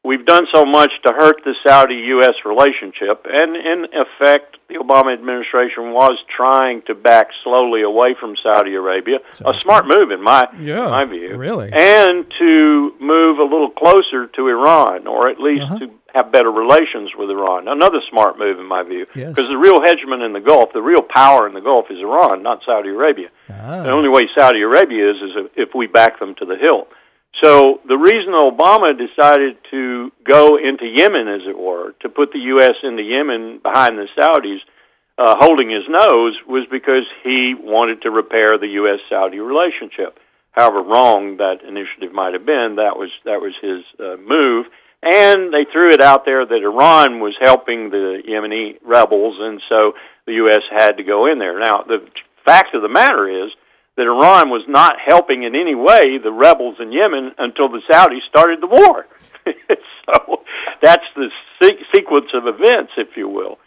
[0.08, 2.36] we've done so much to hurt the Saudi-U.S.
[2.46, 8.74] relationship, and in effect, the Obama administration was trying to back slowly away from Saudi
[8.74, 9.20] Arabia.
[9.34, 13.70] Sounds a smart move, in my yeah, my view, really, and to move a little
[13.70, 15.80] closer to Iran, or at least uh-huh.
[15.80, 17.68] to have better relations with Iran.
[17.68, 19.48] Another smart move, in my view, because yes.
[19.48, 22.62] the real hegemon in the Gulf, the real power in the Gulf, is Iran, not
[22.66, 23.30] Saudi Arabia.
[23.50, 23.84] Ah.
[23.84, 26.90] The only way Saudi Arabia is is if we back them to the hilt.
[27.44, 32.40] So the reason Obama decided to go into Yemen, as it were, to put the
[32.58, 32.74] U.S.
[32.84, 34.60] into Yemen behind the Saudis,
[35.20, 40.20] uh, holding his nose, was because he wanted to repair the U.S.-Saudi relationship.
[40.52, 44.66] However wrong that initiative might have been, that was that was his uh, move.
[45.04, 49.94] And they threw it out there that Iran was helping the Yemeni rebels, and so
[50.26, 50.64] the U.S.
[50.72, 51.60] had to go in there.
[51.60, 52.00] Now, the
[52.44, 53.52] fact of the matter is
[53.98, 58.24] that Iran was not helping in any way the rebels in Yemen until the Saudis
[58.30, 59.08] started the war.
[59.46, 60.44] so
[60.82, 61.30] that's the
[61.62, 63.58] se- sequence of events, if you will.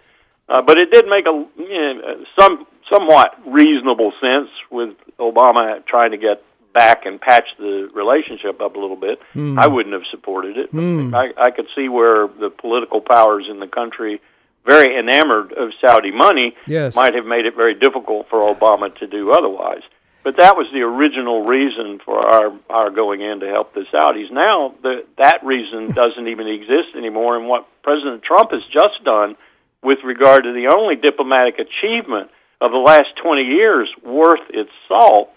[0.49, 6.13] Uh, but it did make a you know, some somewhat reasonable sense with Obama trying
[6.13, 9.21] to get back and patch the relationship up a little bit.
[9.35, 9.59] Mm.
[9.59, 10.73] I wouldn't have supported it.
[10.73, 11.15] Mm.
[11.15, 14.21] I, I could see where the political powers in the country,
[14.65, 16.95] very enamored of Saudi money, yes.
[16.95, 19.83] might have made it very difficult for Obama to do otherwise.
[20.23, 24.17] But that was the original reason for our our going in to help this out.
[24.17, 29.03] He's Now the, that reason doesn't even exist anymore, and what President Trump has just
[29.05, 29.37] done
[29.83, 32.31] with regard to the only diplomatic achievement
[32.61, 35.31] of the last 20 years worth its salt,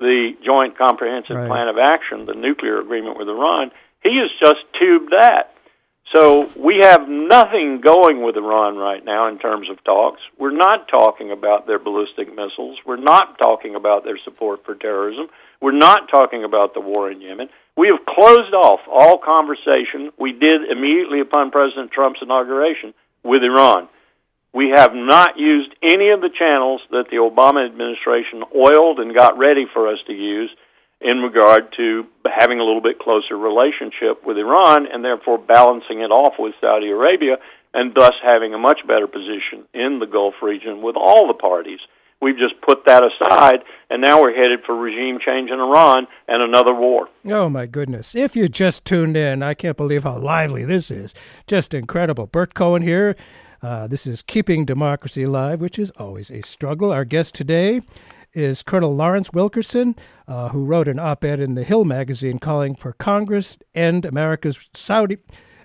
[0.00, 1.48] the Joint Comprehensive right.
[1.48, 3.70] Plan of Action, the nuclear agreement with Iran,
[4.02, 5.55] he has just tubed that.
[6.14, 10.20] So we have nothing going with Iran right now in terms of talks.
[10.38, 12.78] We're not talking about their ballistic missiles.
[12.86, 15.26] We're not talking about their support for terrorism.
[15.60, 17.48] We're not talking about the war in Yemen.
[17.76, 23.88] We have closed off all conversation we did immediately upon President Trump's inauguration with Iran.
[24.54, 29.36] We have not used any of the channels that the Obama administration oiled and got
[29.36, 30.50] ready for us to use
[31.00, 36.10] in regard to having a little bit closer relationship with Iran and therefore balancing it
[36.10, 37.36] off with Saudi Arabia
[37.74, 41.80] and thus having a much better position in the Gulf region with all the parties.
[42.20, 46.42] We've just put that aside, and now we're headed for regime change in Iran and
[46.42, 47.08] another war.
[47.26, 48.14] Oh, my goodness.
[48.14, 51.12] If you just tuned in, I can't believe how lively this is.
[51.46, 52.26] Just incredible.
[52.26, 53.16] Bert Cohen here.
[53.60, 56.90] Uh, this is Keeping Democracy Alive, which is always a struggle.
[56.90, 57.82] Our guest today
[58.36, 59.96] is Colonel Lawrence Wilkerson,
[60.28, 65.16] uh, who wrote an op-ed in the Hill magazine calling for Congress end America's Saudi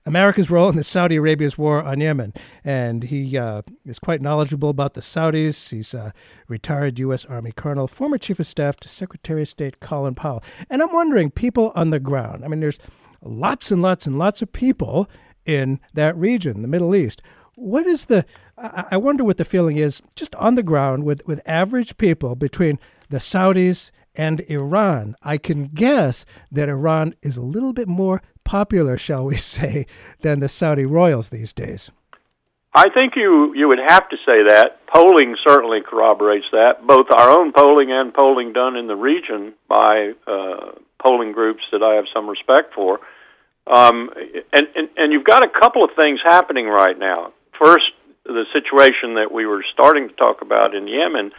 [0.05, 2.33] America's role in the Saudi Arabia's war on Yemen.
[2.63, 5.69] And he uh, is quite knowledgeable about the Saudis.
[5.69, 6.11] He's a
[6.47, 7.25] retired U.S.
[7.25, 10.43] Army colonel, former chief of staff to Secretary of State Colin Powell.
[10.71, 12.79] And I'm wondering, people on the ground, I mean, there's
[13.21, 15.07] lots and lots and lots of people
[15.45, 17.21] in that region, the Middle East.
[17.55, 18.25] What is the
[18.57, 22.77] I wonder what the feeling is just on the ground with, with average people between
[23.09, 25.15] the Saudis and Iran.
[25.23, 29.87] I can guess that Iran is a little bit more popular, shall we say,
[30.21, 31.89] than the Saudi royals these days.
[32.73, 34.85] I think you you would have to say that.
[34.87, 36.85] Polling certainly corroborates that.
[36.85, 40.71] Both our own polling and polling done in the region by uh,
[41.01, 42.99] polling groups that I have some respect for.
[43.67, 44.09] Um,
[44.53, 47.33] and, and, and you've got a couple of things happening right now.
[47.61, 47.91] First,
[48.25, 51.31] the situation that we were starting to talk about in Yemen.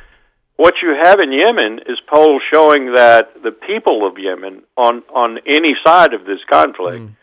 [0.57, 5.39] What you have in Yemen is polls showing that the people of Yemen, on, on
[5.47, 7.17] any side of this conflict, mm.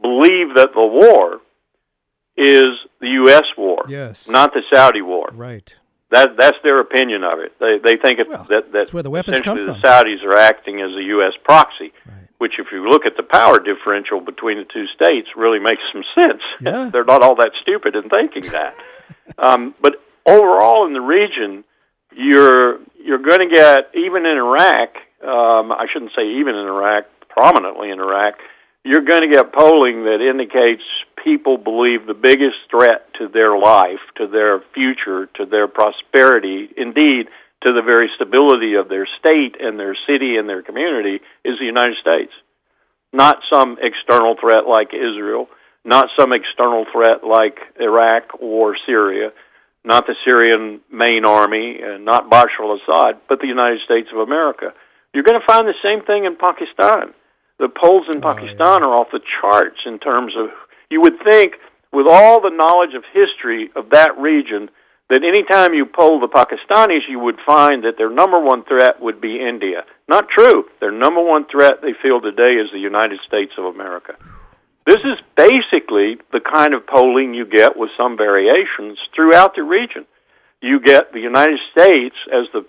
[0.00, 1.40] believe that the war
[2.36, 3.44] is the U.S.
[3.56, 4.28] war, yes.
[4.28, 5.30] not the Saudi war.
[5.32, 5.74] Right.
[6.10, 7.58] That that's their opinion of it.
[7.58, 10.90] They they think well, that that where the weapons essentially the Saudis are acting as
[10.90, 11.32] a U.S.
[11.42, 11.92] proxy.
[12.06, 12.23] Right.
[12.38, 16.04] Which, if you look at the power differential between the two states, really makes some
[16.18, 16.42] sense.
[16.60, 16.90] Yeah.
[16.92, 18.74] They're not all that stupid in thinking that.
[19.38, 19.94] um, but
[20.26, 21.64] overall, in the region,
[22.14, 24.96] you're you're going to get even in Iraq.
[25.22, 28.34] Um, I shouldn't say even in Iraq, prominently in Iraq
[28.84, 30.82] you're going to get polling that indicates
[31.22, 37.28] people believe the biggest threat to their life, to their future, to their prosperity, indeed,
[37.64, 41.64] to the very stability of their state and their city and their community is the
[41.64, 42.32] United States.
[43.12, 45.48] Not some external threat like Israel,
[45.84, 49.32] not some external threat like Iraq or Syria,
[49.84, 54.18] not the Syrian main army, and not Bashar al Assad, but the United States of
[54.18, 54.72] America.
[55.12, 57.14] You're going to find the same thing in Pakistan
[57.58, 58.86] the polls in oh, Pakistan yeah.
[58.86, 60.48] are off the charts in terms of
[60.90, 61.54] you would think
[61.92, 64.68] with all the knowledge of history of that region
[65.10, 69.00] that any time you poll the Pakistanis you would find that their number one threat
[69.00, 69.84] would be India.
[70.08, 70.64] Not true.
[70.80, 74.14] Their number one threat they feel today is the United States of America.
[74.86, 80.06] This is basically the kind of polling you get with some variations throughout the region.
[80.60, 82.66] You get the United States as the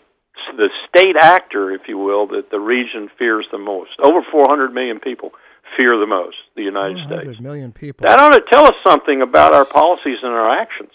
[0.58, 3.92] the state actor, if you will, that the region fears the most.
[4.04, 5.32] Over 400 million people
[5.78, 7.40] fear the most the United States.
[7.40, 8.06] million people.
[8.06, 10.92] That ought to tell us something about our policies and our actions.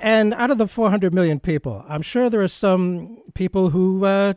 [0.00, 4.32] And out of the 400 million people, I'm sure there are some people who uh,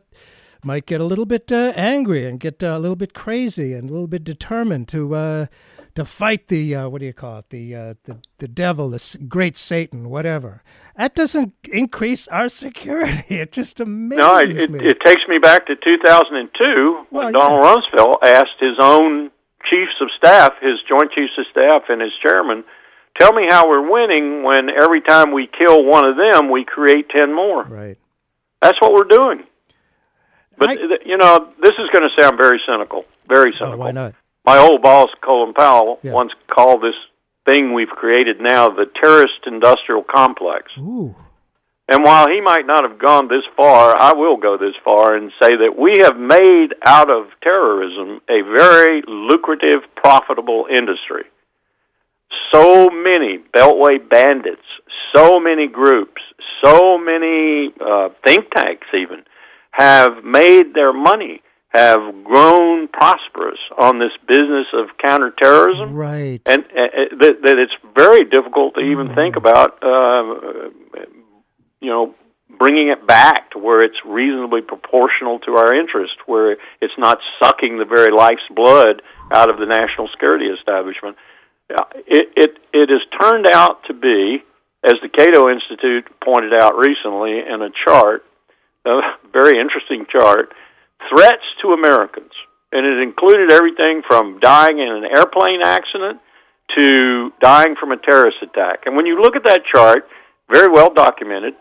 [0.61, 3.89] might get a little bit uh, angry and get uh, a little bit crazy and
[3.89, 5.45] a little bit determined to uh,
[5.95, 9.18] to fight the uh, what do you call it the uh, the the devil, the
[9.28, 10.64] great Satan, whatever.
[10.97, 13.24] That doesn't increase our security.
[13.43, 14.86] It just amazes no, it, it, me.
[14.86, 17.76] it takes me back to 2002 well, when Donald yeah.
[17.76, 19.32] Rumsfeld asked his own
[19.72, 22.64] chiefs of staff, his joint chiefs of staff, and his chairman,
[23.20, 27.09] "Tell me how we're winning when every time we kill one of them, we create
[27.09, 27.97] ten more." Right.
[28.61, 29.43] That's what we're doing.
[30.57, 30.74] But I,
[31.05, 33.05] you know, this is going to sound very cynical.
[33.28, 33.74] Very oh, cynical.
[33.74, 34.14] Oh, why not?
[34.45, 36.11] My old boss, Colin Powell, Yeah.
[36.11, 36.95] once called this
[37.45, 40.72] thing we've created now the terrorist industrial complex.
[40.78, 41.16] Ooh.
[41.89, 45.32] And while he might not have gone this far, I will go this far and
[45.41, 51.26] say that we have made out of terrorism a very lucrative, profitable industry.
[52.51, 54.61] So many Beltway bandits,
[55.13, 56.21] so many groups,
[56.63, 59.23] so many uh, think tanks even
[59.71, 66.39] have made their money, have grown prosperous on this business of counterterrorism, Right.
[66.45, 66.88] and uh, uh,
[67.19, 69.15] that, that it's very difficult to even Mm.
[69.15, 70.69] think about, uh,
[71.81, 72.13] you know,
[72.59, 77.79] bringing it back to where it's reasonably proportional to our interest, where it's not sucking
[77.79, 79.01] the very life's blood
[79.34, 81.17] out of the national security establishment.
[82.07, 84.43] It it it has turned out to be,
[84.84, 88.26] as the Cato Institute pointed out recently in a chart,
[88.86, 89.01] a
[89.32, 90.53] very interesting chart,
[91.09, 92.32] threats to Americans,
[92.71, 96.19] and it included everything from dying in an airplane accident
[96.78, 98.84] to dying from a terrorist attack.
[98.86, 100.07] And when you look at that chart,
[100.49, 101.53] very well documented,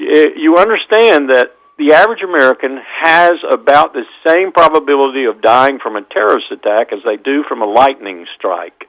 [0.00, 5.96] y- you understand that the average American has about the same probability of dying from
[5.96, 8.88] a terrorist attack as they do from a lightning strike.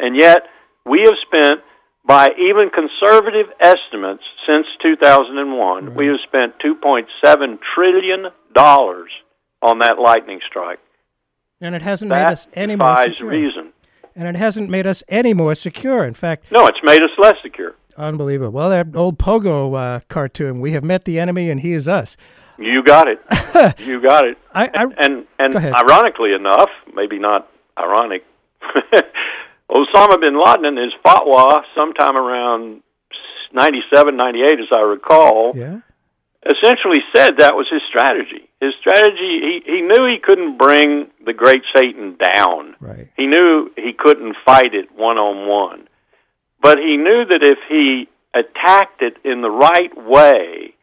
[0.00, 0.38] And yet,
[0.86, 1.60] we have spent,
[2.06, 8.26] by even conservative estimates since 2001, we have spent $2.7 trillion
[9.62, 10.78] on that lightning strike.
[11.60, 13.28] And it hasn't made us any more secure.
[13.28, 13.72] reason.
[14.16, 16.04] And it hasn't made us any more secure.
[16.04, 17.74] In fact, No, it's made us less secure.
[17.98, 18.50] unbelievable.
[18.52, 22.16] Well, that old Pogo uh, cartoon, we have met the enemy and he is us.
[22.58, 23.20] You got it.
[23.80, 24.36] you got it.
[24.54, 25.74] I, I And and ahead.
[25.74, 27.48] ironically enough, maybe not
[27.78, 28.24] ironic,
[29.70, 32.82] Osama bin Laden in his fatwa sometime around
[33.52, 35.80] 97, 98, as I recall, yeah.
[36.44, 38.48] essentially said that was his strategy.
[38.60, 42.76] His strategy, he, he knew he couldn't bring the great Satan down.
[42.80, 43.08] Right.
[43.16, 45.88] He knew he couldn't fight it one on one.
[46.60, 50.74] But he knew that if he attacked it in the right way,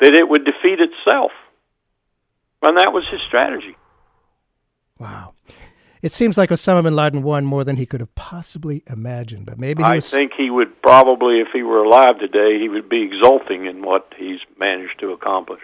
[0.00, 1.32] that it would defeat itself.
[2.62, 3.76] And that was his strategy.
[4.98, 5.34] Wow.
[6.02, 9.56] It seems like Osama bin Laden won more than he could have possibly imagined, but
[9.56, 10.10] maybe he I was.
[10.10, 14.12] think he would probably, if he were alive today, he would be exulting in what
[14.18, 15.60] he's managed to accomplish.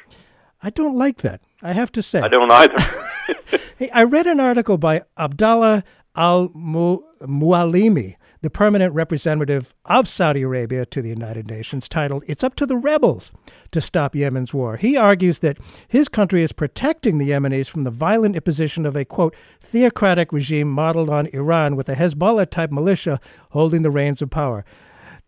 [0.62, 1.40] I don't like that.
[1.60, 2.20] I have to say.
[2.20, 2.78] I don't either.
[3.78, 5.82] hey, I read an article by Abdallah
[6.14, 12.54] Al Mualimi, the permanent representative of Saudi Arabia to the United Nations, titled It's Up
[12.56, 13.32] to the Rebels
[13.72, 14.76] to Stop Yemen's War.
[14.76, 15.58] He argues that
[15.88, 20.68] his country is protecting the Yemenis from the violent imposition of a, quote, theocratic regime
[20.68, 23.20] modeled on Iran with a Hezbollah type militia
[23.50, 24.64] holding the reins of power.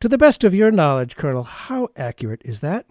[0.00, 2.86] To the best of your knowledge, Colonel, how accurate is that?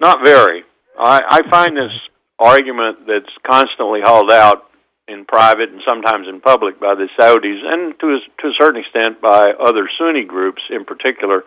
[0.00, 0.62] Not very.
[0.98, 1.92] I, I find this
[2.38, 4.70] argument that's constantly hauled out
[5.08, 8.80] in private and sometimes in public by the Saudis and to a, to a certain
[8.80, 11.44] extent by other Sunni groups in particular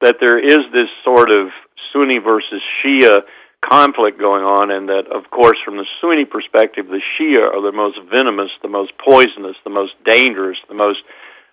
[0.00, 1.48] that there is this sort of
[1.92, 3.22] Sunni versus Shia
[3.60, 7.72] conflict going on and that of course from the Sunni perspective the Shia are the
[7.72, 11.00] most venomous, the most poisonous, the most dangerous, the most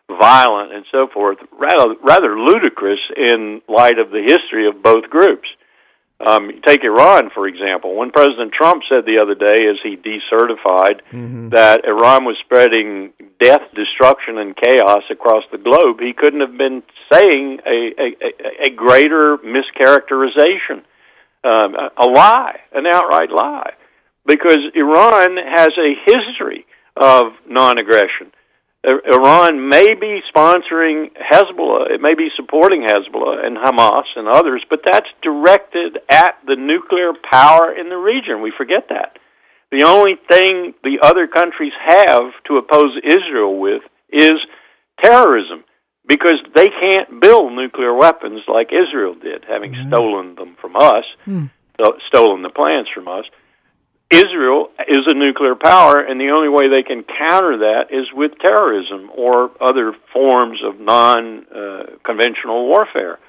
[0.08, 5.48] violent and so forth rather rather ludicrous in light of the history of both groups.
[6.20, 7.96] Um, take Iran, for example.
[7.96, 11.50] When President Trump said the other day, as he decertified, mm-hmm.
[11.50, 13.12] that Iran was spreading
[13.42, 18.70] death, destruction, and chaos across the globe, he couldn't have been saying a, a, a
[18.70, 20.84] greater mischaracterization,
[21.44, 23.74] um, a lie, an outright lie.
[24.26, 28.32] Because Iran has a history of non aggression.
[28.86, 34.82] Iran may be sponsoring Hezbollah, it may be supporting Hezbollah and Hamas and others, but
[34.86, 38.42] that's directed at the nuclear power in the region.
[38.42, 39.18] We forget that.
[39.72, 44.40] The only thing the other countries have to oppose Israel with is
[45.04, 45.64] terrorism
[46.08, 49.92] because they can't build nuclear weapons like Israel did, having mm-hmm.
[49.92, 51.50] stolen them from us, mm.
[52.08, 53.26] stolen the plans from us.
[54.16, 58.32] Israel is a nuclear power, and the only way they can counter that is with
[58.40, 63.20] terrorism or other forms of non uh, conventional warfare.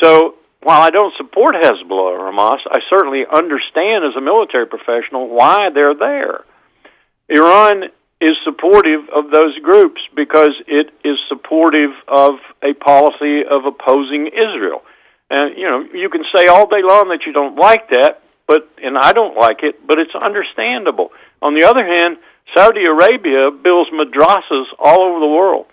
[0.00, 5.28] So, while I don't support Hezbollah or Hamas, I certainly understand as a military professional
[5.28, 6.44] why they're there.
[7.28, 14.28] Iran is supportive of those groups because it is supportive of a policy of opposing
[14.28, 14.82] Israel.
[15.28, 18.22] And, you know, you can say all day long that you don't like that,
[18.52, 21.10] but and I don't like it, but it's understandable.
[21.40, 22.18] On the other hand,
[22.54, 25.66] Saudi Arabia builds madrasas all over the world.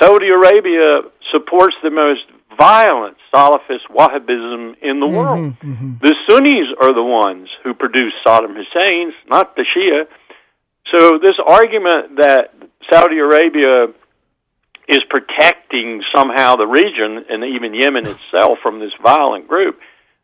[0.00, 2.22] Saudi Arabia supports the most
[2.58, 5.58] violent Salafist Wahhabism in the mm-hmm, world.
[5.60, 5.92] Mm-hmm.
[6.00, 10.06] The Sunnis are the ones who produce Saddam Hussein's, not the Shia.
[10.94, 12.54] So this argument that
[12.90, 13.88] Saudi Arabia
[14.88, 19.78] is protecting somehow the region and even Yemen itself from this violent group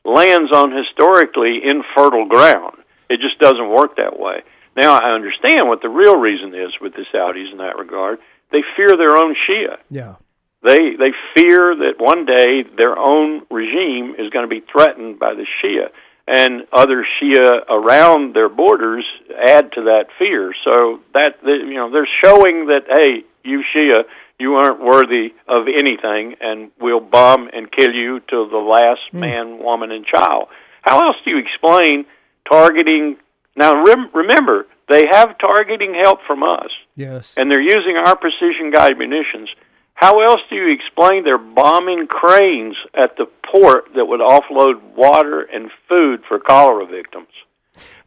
[0.04, 2.76] lands on historically infertile ground.
[3.08, 4.42] It just doesn't work that way.
[4.76, 8.18] Now I understand what the real reason is with the Saudis in that regard.
[8.52, 9.78] They fear their own Shia.
[9.90, 10.16] Yeah.
[10.62, 15.34] They they fear that one day their own regime is going to be threatened by
[15.34, 15.88] the Shia
[16.30, 20.54] and other Shia around their borders add to that fear.
[20.64, 24.04] So that you know they're showing that hey, you Shia,
[24.40, 29.20] you aren't worthy of anything, and we'll bomb and kill you to the last mm.
[29.20, 30.48] man, woman, and child.
[30.82, 32.06] How else do you explain
[32.50, 33.16] targeting?
[33.56, 36.70] Now, rem- remember, they have targeting help from us.
[36.96, 37.36] Yes.
[37.36, 39.48] And they're using our precision guided munitions.
[39.94, 45.42] How else do you explain they're bombing cranes at the port that would offload water
[45.42, 47.28] and food for cholera victims?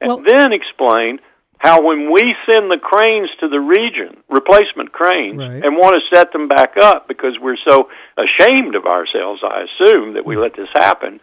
[0.01, 1.19] And well, then explain
[1.63, 5.63] how when we send the cranes to the region, replacement cranes, right.
[5.63, 10.15] and want to set them back up because we're so ashamed of ourselves, I assume,
[10.15, 10.43] that we mm-hmm.
[10.43, 11.21] let this happen,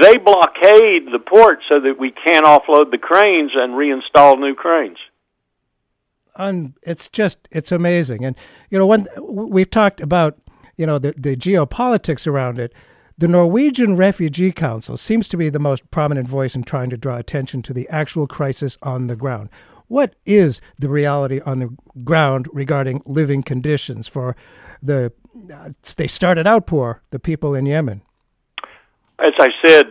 [0.00, 4.96] they blockade the port so that we can't offload the cranes and reinstall new cranes.
[6.34, 8.34] And it's just it's amazing, and
[8.70, 10.38] you know when we've talked about
[10.78, 12.72] you know the the geopolitics around it.
[13.18, 17.16] The Norwegian Refugee Council seems to be the most prominent voice in trying to draw
[17.16, 19.48] attention to the actual crisis on the ground.
[19.88, 24.36] What is the reality on the ground regarding living conditions for
[24.82, 25.12] the
[25.50, 28.02] uh, they started out poor, the people in Yemen?
[29.18, 29.86] As I said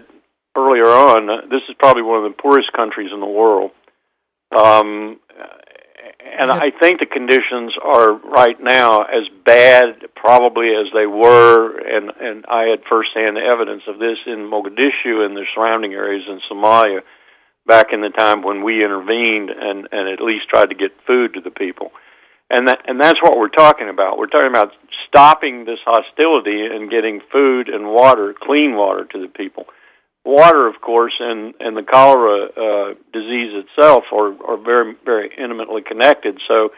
[0.56, 3.72] earlier on, this is probably one of the poorest countries in the world.
[4.56, 5.20] Um,
[6.26, 12.12] and I think the conditions are right now as bad probably as they were, and
[12.20, 17.02] and I had firsthand evidence of this in Mogadishu and the surrounding areas in Somalia
[17.68, 21.36] back in the time when we intervened and and at least tried to get food
[21.36, 21.92] to the people.
[22.50, 24.18] And that and that's what we're talking about.
[24.18, 24.74] We're talking about
[25.08, 29.68] stopping this hostility and getting food and water, clean water to the people
[30.26, 35.82] water, of course, and and the cholera uh, disease itself are are very very intimately
[35.82, 36.40] connected.
[36.48, 36.70] So,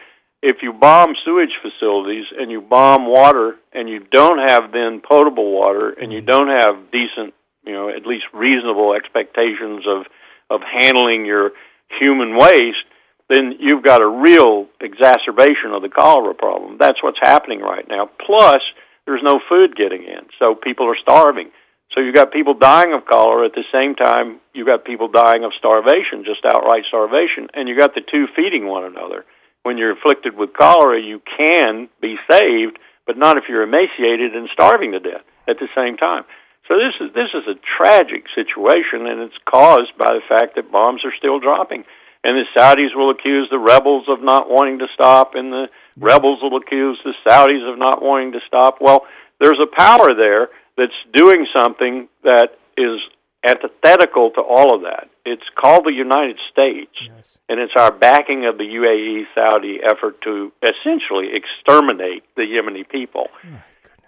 [0.42, 5.50] if you bomb sewage facilities and you bomb water and you don't have then potable
[5.52, 6.30] water and you mm-hmm.
[6.30, 7.34] don't have decent,
[7.64, 10.06] you know, at least reasonable expectations of
[10.50, 11.50] of handling your
[11.98, 12.84] human waste,
[13.28, 16.76] then you've got a real exacerbation of the cholera problem.
[16.78, 18.08] That's what's happening right now.
[18.24, 18.62] Plus,
[19.06, 21.50] there's no food getting in, so people are starving.
[21.94, 25.44] So you've got people dying of cholera at the same time you've got people dying
[25.44, 29.24] of starvation, just outright starvation, and you've got the two feeding one another.
[29.62, 34.48] When you're afflicted with cholera, you can be saved, but not if you're emaciated and
[34.52, 36.24] starving to death at the same time.
[36.66, 40.70] So this is this is a tragic situation, and it's caused by the fact that
[40.70, 41.84] bombs are still dropping,
[42.22, 46.40] and the Saudis will accuse the rebels of not wanting to stop, and the rebels
[46.42, 48.78] will accuse the Saudis of not wanting to stop.
[48.80, 49.06] Well,
[49.40, 50.48] there's a power there
[50.78, 53.00] that's doing something that is
[53.46, 55.08] antithetical to all of that.
[55.24, 57.38] It's called the United States, yes.
[57.48, 63.28] and it's our backing of the UAE Saudi effort to essentially exterminate the Yemeni people.
[63.44, 63.62] Oh,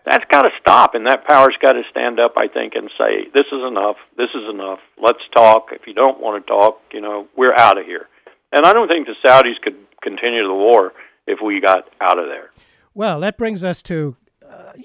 [0.04, 3.28] That's got to stop, and that power's got to stand up, I think, and say,
[3.34, 3.96] "This is enough.
[4.16, 4.80] This is enough.
[4.96, 5.68] Let's talk.
[5.72, 8.08] If you don't want to talk, you know, we're out of here."
[8.52, 10.94] And I don't think the Saudis could continue the war
[11.26, 12.50] if we got out of there.
[12.94, 14.16] Well, that brings us to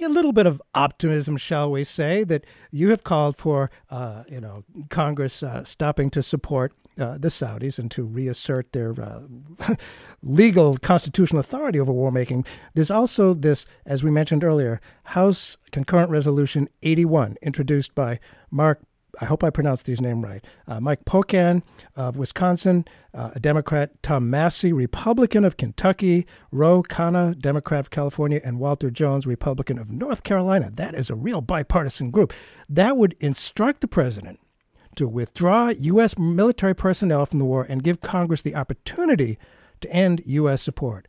[0.02, 4.40] a little bit of optimism, shall we say, that you have called for, uh, you
[4.40, 9.22] know, Congress uh, stopping to support uh, the Saudis and to reassert their uh,
[10.24, 12.46] legal constitutional authority over war making.
[12.74, 18.82] There's also this, as we mentioned earlier, House Concurrent Resolution 81, introduced by Mark
[19.22, 20.44] I hope I pronounced these names right.
[20.68, 21.62] Uh, Mike Pocan
[21.96, 28.42] of Wisconsin, uh, a Democrat, Tom Massie, Republican of Kentucky, Ro Khanna, Democrat of California,
[28.44, 30.70] and Walter Jones, Republican of North Carolina.
[30.72, 32.34] That is a real bipartisan group.
[32.70, 34.40] That would instruct the president
[34.96, 36.18] to withdraw U.S.
[36.18, 39.38] military personnel from the war and give Congress the opportunity
[39.82, 40.62] to end U.S.
[40.62, 41.08] support.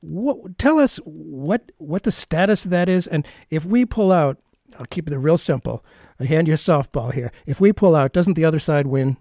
[0.00, 4.38] What, tell us what what the status of that is, and if we pull out,
[4.78, 5.84] I'll keep it real simple.
[6.18, 7.32] I hand you a softball here.
[7.46, 9.16] If we pull out, doesn't the other side win?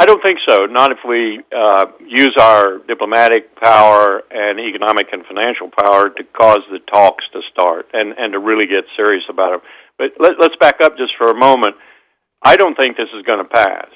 [0.00, 0.64] I don't think so.
[0.64, 6.60] Not if we uh, use our diplomatic power and economic and financial power to cause
[6.70, 9.60] the talks to start and, and to really get serious about it.
[9.98, 11.76] But let, let's back up just for a moment.
[12.42, 13.90] I don't think this is going to pass.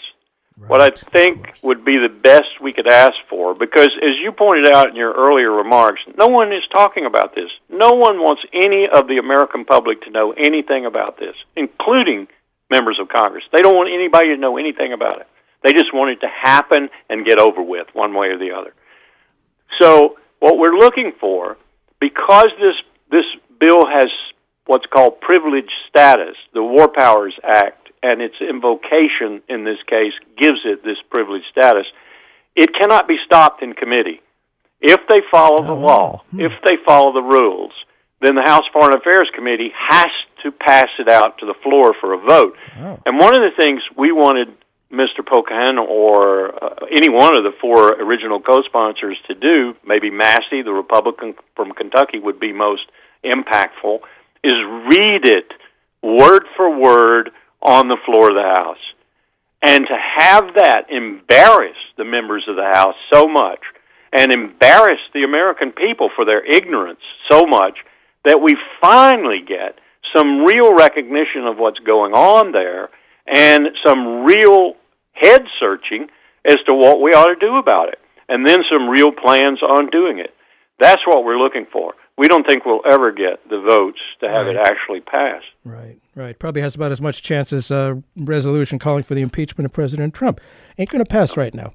[0.57, 4.31] Right, what I think would be the best we could ask for, because as you
[4.31, 7.51] pointed out in your earlier remarks, no one is talking about this.
[7.69, 12.29] No one wants any of the American public to know anything about this, including
[12.71, 13.45] members of Congress.
[13.53, 15.29] They don't want anybody to know anything about it.
[15.65, 18.75] They just want it to happen and get over with one way or the other.
[19.81, 21.57] So what we're looking for,
[22.01, 22.77] because this
[23.11, 23.25] this
[23.59, 24.09] bill has
[24.67, 30.61] what's called privileged status, the War Powers Act and its invocation in this case gives
[30.65, 31.87] it this privileged status,
[32.55, 34.21] it cannot be stopped in committee.
[34.81, 36.41] If they follow the oh, law, hmm.
[36.41, 37.73] if they follow the rules,
[38.21, 40.11] then the House Foreign Affairs Committee has
[40.43, 42.57] to pass it out to the floor for a vote.
[42.79, 43.01] Oh.
[43.07, 44.49] And one of the things we wanted
[44.93, 45.21] Mr.
[45.21, 50.73] Pocan or uh, any one of the four original co-sponsors to do, maybe Massie, the
[50.73, 52.85] Republican from Kentucky, would be most
[53.25, 54.01] impactful,
[54.45, 54.53] is
[54.91, 55.53] read it
[56.03, 57.31] word for word
[57.63, 58.79] on the floor of the House.
[59.63, 63.61] And to have that embarrass the members of the House so much
[64.13, 67.01] and embarrass the American people for their ignorance
[67.31, 67.79] so much
[68.25, 69.79] that we finally get
[70.15, 72.91] some real recognition of what's going on there
[73.27, 74.75] and some real
[75.13, 76.09] head searching
[76.45, 77.99] as to what we ought to do about it.
[78.29, 80.35] And then some real plans on doing it.
[80.79, 84.47] That's what we're looking for we don't think we'll ever get the votes to have
[84.47, 84.57] right.
[84.57, 85.43] it actually pass.
[85.65, 86.39] Right, right.
[86.39, 89.73] Probably has about as much chance as a uh, resolution calling for the impeachment of
[89.73, 90.41] President Trump.
[90.79, 91.73] Ain't going to pass right now.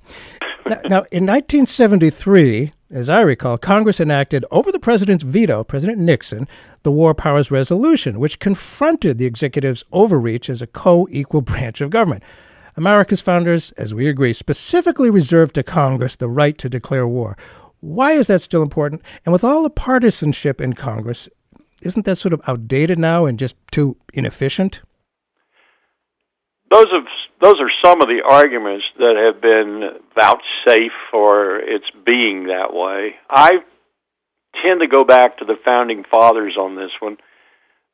[0.66, 0.82] now.
[0.90, 6.48] Now, in 1973, as I recall, Congress enacted, over the president's veto, President Nixon,
[6.84, 11.90] the War Powers Resolution, which confronted the executive's overreach as a co equal branch of
[11.90, 12.24] government.
[12.78, 17.36] America's founders, as we agree, specifically reserved to Congress the right to declare war.
[17.82, 19.02] Why is that still important?
[19.26, 21.30] And with all the partisanship in Congress,
[21.82, 24.82] isn't that sort of outdated now and just too inefficient?
[26.72, 26.88] Those
[27.42, 33.16] those are some of the arguments that have been vouchsafed for its being that way.
[33.30, 33.60] I
[34.62, 37.18] tend to go back to the founding fathers on this one.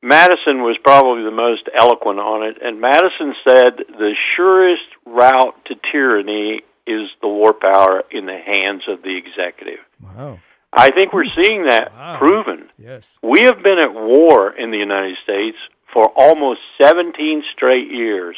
[0.01, 5.75] Madison was probably the most eloquent on it, and Madison said the surest route to
[5.91, 9.79] tyranny is the war power in the hands of the executive.
[10.01, 10.39] Wow.
[10.71, 12.17] I think we're seeing that wow.
[12.17, 12.69] proven.
[12.77, 13.17] Yes.
[13.23, 15.57] We have been at war in the United States
[15.93, 18.35] for almost 17 straight years,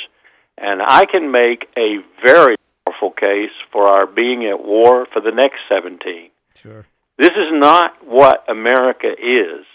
[0.57, 5.31] and I can make a very powerful case for our being at war for the
[5.31, 6.29] next 17.
[6.55, 6.85] Sure.
[7.17, 9.65] This is not what America is,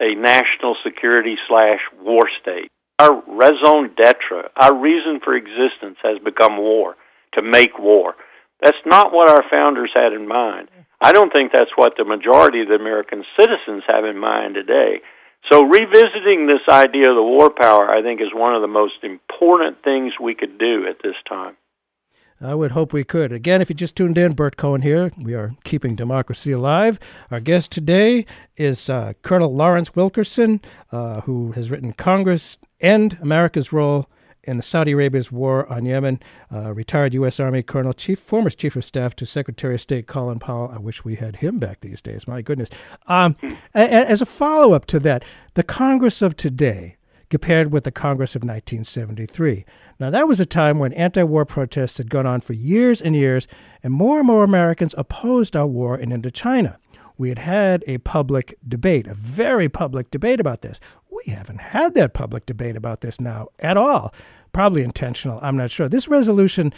[0.00, 2.70] a national security slash war state.
[2.98, 6.96] our raison d'etre, our reason for existence has become war,
[7.34, 8.14] to make war.
[8.60, 10.68] That's not what our founders had in mind.
[11.00, 15.00] I don't think that's what the majority of the American citizens have in mind today.
[15.50, 19.02] So revisiting this idea of the war power, I think, is one of the most
[19.02, 21.56] important things we could do at this time.
[22.40, 23.32] I would hope we could.
[23.32, 25.12] Again, if you just tuned in, Bert Cohen here.
[25.16, 26.98] We are keeping democracy alive.
[27.30, 28.26] Our guest today
[28.56, 30.60] is uh, Colonel Lawrence Wilkerson,
[30.90, 34.08] uh, who has written Congress and America's Role
[34.44, 36.20] in the Saudi Arabia's War on Yemen.
[36.52, 37.38] Uh, retired U.S.
[37.38, 40.70] Army Colonel, Chief, former Chief of Staff to Secretary of State Colin Powell.
[40.74, 42.26] I wish we had him back these days.
[42.26, 42.70] My goodness.
[43.06, 43.36] Um,
[43.74, 45.24] as a follow up to that,
[45.54, 46.96] the Congress of today
[47.32, 49.64] compared with the Congress of 1973.
[49.98, 53.16] Now, that was a time when anti war protests had gone on for years and
[53.16, 53.48] years,
[53.82, 56.76] and more and more Americans opposed our war in Indochina.
[57.16, 60.78] We had had a public debate, a very public debate about this.
[61.26, 64.12] We haven't had that public debate about this now at all.
[64.52, 65.88] Probably intentional, I'm not sure.
[65.88, 66.72] This resolution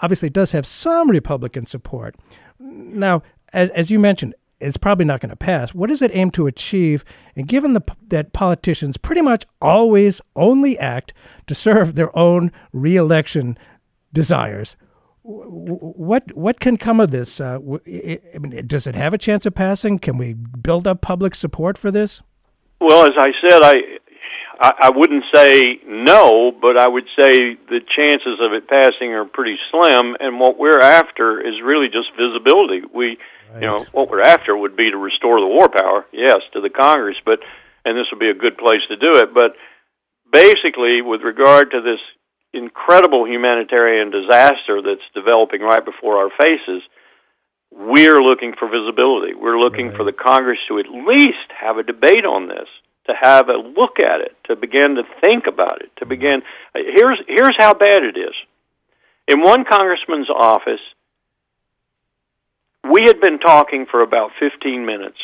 [0.00, 2.16] obviously does have some Republican support.
[2.58, 3.22] Now,
[3.52, 5.74] as, as you mentioned, it's probably not going to pass.
[5.74, 7.04] What does it aim to achieve?
[7.36, 11.12] And given the, that politicians pretty much always only act
[11.46, 13.58] to serve their own reelection
[14.12, 14.76] desires,
[15.22, 17.40] what what can come of this?
[17.40, 19.98] Uh, I mean, does it have a chance of passing?
[19.98, 22.20] Can we build up public support for this?
[22.84, 23.98] Well, as I said, I
[24.60, 29.58] I, wouldn't say no, but I would say the chances of it passing are pretty
[29.70, 30.16] slim.
[30.20, 32.82] And what we're after is really just visibility.
[32.92, 33.18] We
[33.54, 33.62] Right.
[33.62, 36.70] You know, what we're after would be to restore the war power, yes, to the
[36.70, 37.38] Congress, but
[37.84, 39.32] and this would be a good place to do it.
[39.32, 39.54] But
[40.32, 42.00] basically, with regard to this
[42.52, 46.82] incredible humanitarian disaster that's developing right before our faces,
[47.76, 49.34] we're looking for visibility.
[49.34, 49.96] We're looking right.
[49.96, 52.68] for the Congress to at least have a debate on this,
[53.06, 56.42] to have a look at it, to begin to think about it, to begin.
[56.74, 58.34] Uh, here's here's how bad it is.
[59.26, 60.80] In one congressman's office,
[62.90, 65.18] we had been talking for about 15 minutes.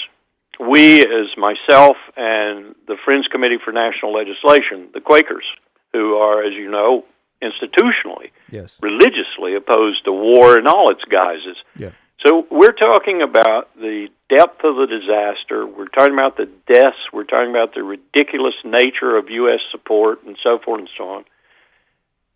[0.59, 5.44] We, as myself and the Friends Committee for National Legislation, the Quakers,
[5.92, 7.05] who are, as you know,
[7.42, 8.78] institutionally, yes.
[8.82, 11.57] religiously opposed to war in all its guises.
[11.76, 11.90] Yeah.
[12.24, 15.66] So we're talking about the depth of the disaster.
[15.66, 16.98] We're talking about the deaths.
[17.12, 19.60] We're talking about the ridiculous nature of U.S.
[19.70, 21.24] support and so forth and so on.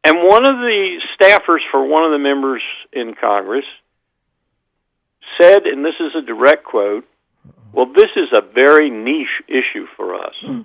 [0.02, 2.62] And one of the staffers for one of the members
[2.92, 3.64] in Congress
[5.40, 7.06] said, and this is a direct quote,
[7.72, 10.64] well, this is a very niche issue for us, mm.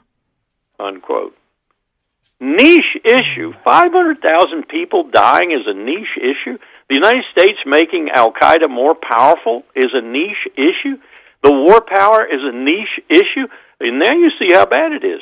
[0.79, 1.35] unquote.
[2.39, 3.53] Niche issue.
[3.65, 6.57] 500,000 people dying is a niche issue.
[6.89, 10.97] The United States making Al Qaeda more powerful is a niche issue.
[11.43, 13.47] The war power is a niche issue.
[13.79, 15.21] And now you see how bad it is.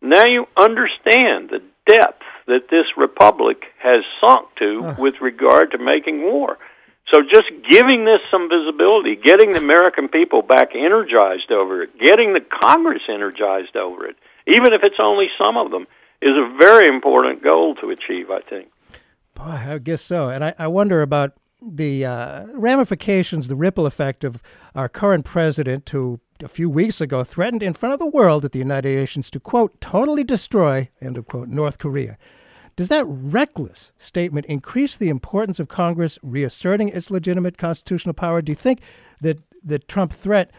[0.00, 6.22] Now you understand the depth that this republic has sunk to with regard to making
[6.22, 6.56] war.
[7.12, 12.32] So just giving this some visibility, getting the American people back energized over it, getting
[12.32, 14.16] the Congress energized over it,
[14.46, 15.86] even if it's only some of them,
[16.20, 18.68] is a very important goal to achieve, I think.
[19.38, 20.28] Boy, I guess so.
[20.28, 24.42] And I, I wonder about the uh, ramifications, the ripple effect of
[24.74, 28.52] our current president, who a few weeks ago threatened in front of the world at
[28.52, 32.18] the United Nations to, quote, totally destroy, end of quote, North Korea.
[32.76, 38.42] Does that reckless statement increase the importance of Congress reasserting its legitimate constitutional power?
[38.42, 38.80] Do you think
[39.20, 40.50] that the Trump threat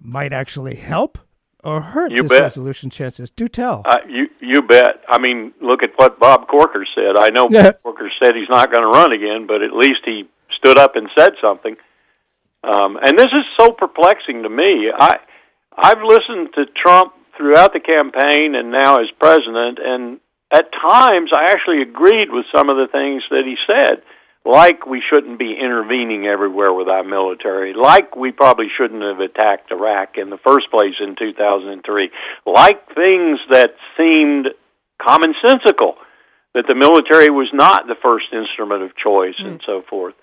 [0.00, 1.18] might actually help
[1.64, 2.42] or hurt you this bet.
[2.42, 3.30] resolution chances?
[3.30, 3.82] Do tell.
[3.84, 5.02] Uh, you you bet.
[5.08, 7.16] I mean, look at what Bob Corker said.
[7.18, 7.48] I know.
[7.50, 10.96] Bob Corker said he's not going to run again, but at least he stood up
[10.96, 11.76] and said something.
[12.62, 14.90] Um, and this is so perplexing to me.
[14.96, 15.18] I
[15.76, 20.20] I've listened to Trump throughout the campaign and now as president, and
[20.52, 24.02] at times I actually agreed with some of the things that he said,
[24.44, 29.70] like we shouldn't be intervening everywhere with our military, like we probably shouldn't have attacked
[29.70, 32.10] Iraq in the first place in 2003,
[32.46, 34.48] like things that seemed
[35.00, 35.94] commonsensical,
[36.54, 39.46] that the military was not the first instrument of choice mm.
[39.46, 40.14] and so forth.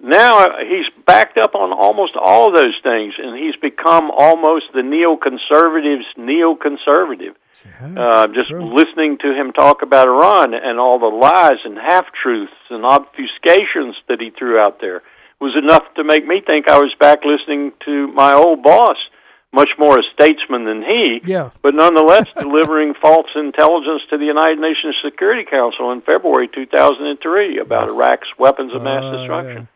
[0.00, 4.82] Now he's backed up on almost all of those things, and he's become almost the
[4.82, 7.34] neoconservatives' neoconservative.
[7.64, 8.74] Yeah, uh, just true.
[8.74, 13.94] listening to him talk about Iran and all the lies and half truths and obfuscations
[14.08, 15.02] that he threw out there
[15.40, 18.96] was enough to make me think I was back listening to my old boss,
[19.52, 21.50] much more a statesman than he, yeah.
[21.62, 27.88] but nonetheless delivering false intelligence to the United Nations Security Council in February 2003 about
[27.88, 27.96] yes.
[27.96, 29.62] Iraq's weapons of mass uh, destruction.
[29.62, 29.75] Yeah.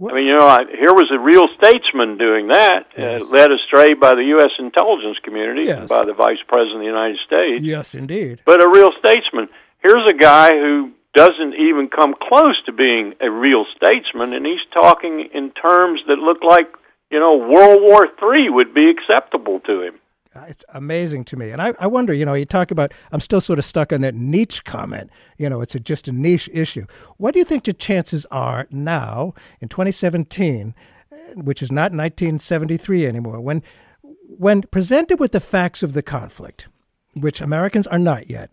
[0.00, 3.22] I mean, you know, I, here was a real statesman doing that, uh, yes.
[3.22, 4.50] uh, led astray by the U.S.
[4.58, 5.88] intelligence community, yes.
[5.88, 7.64] by the Vice President of the United States.
[7.64, 8.40] Yes, indeed.
[8.44, 9.48] But a real statesman.
[9.82, 14.64] Here's a guy who doesn't even come close to being a real statesman, and he's
[14.72, 16.74] talking in terms that look like,
[17.10, 19.94] you know, World War III would be acceptable to him.
[20.34, 21.50] Uh, it's amazing to me.
[21.50, 24.00] And I, I wonder, you know, you talk about, I'm still sort of stuck on
[24.00, 25.10] that niche comment.
[25.38, 26.86] You know, it's a, just a niche issue.
[27.18, 30.74] What do you think the chances are now in 2017,
[31.12, 33.62] uh, which is not 1973 anymore, when,
[34.02, 36.68] when presented with the facts of the conflict,
[37.14, 38.52] which Americans are not yet,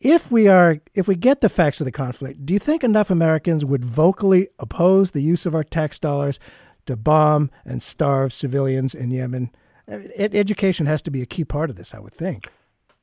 [0.00, 3.10] if we are if we get the facts of the conflict, do you think enough
[3.10, 6.38] Americans would vocally oppose the use of our tax dollars
[6.86, 9.50] to bomb and starve civilians in Yemen?
[9.88, 12.48] Education has to be a key part of this, I would think.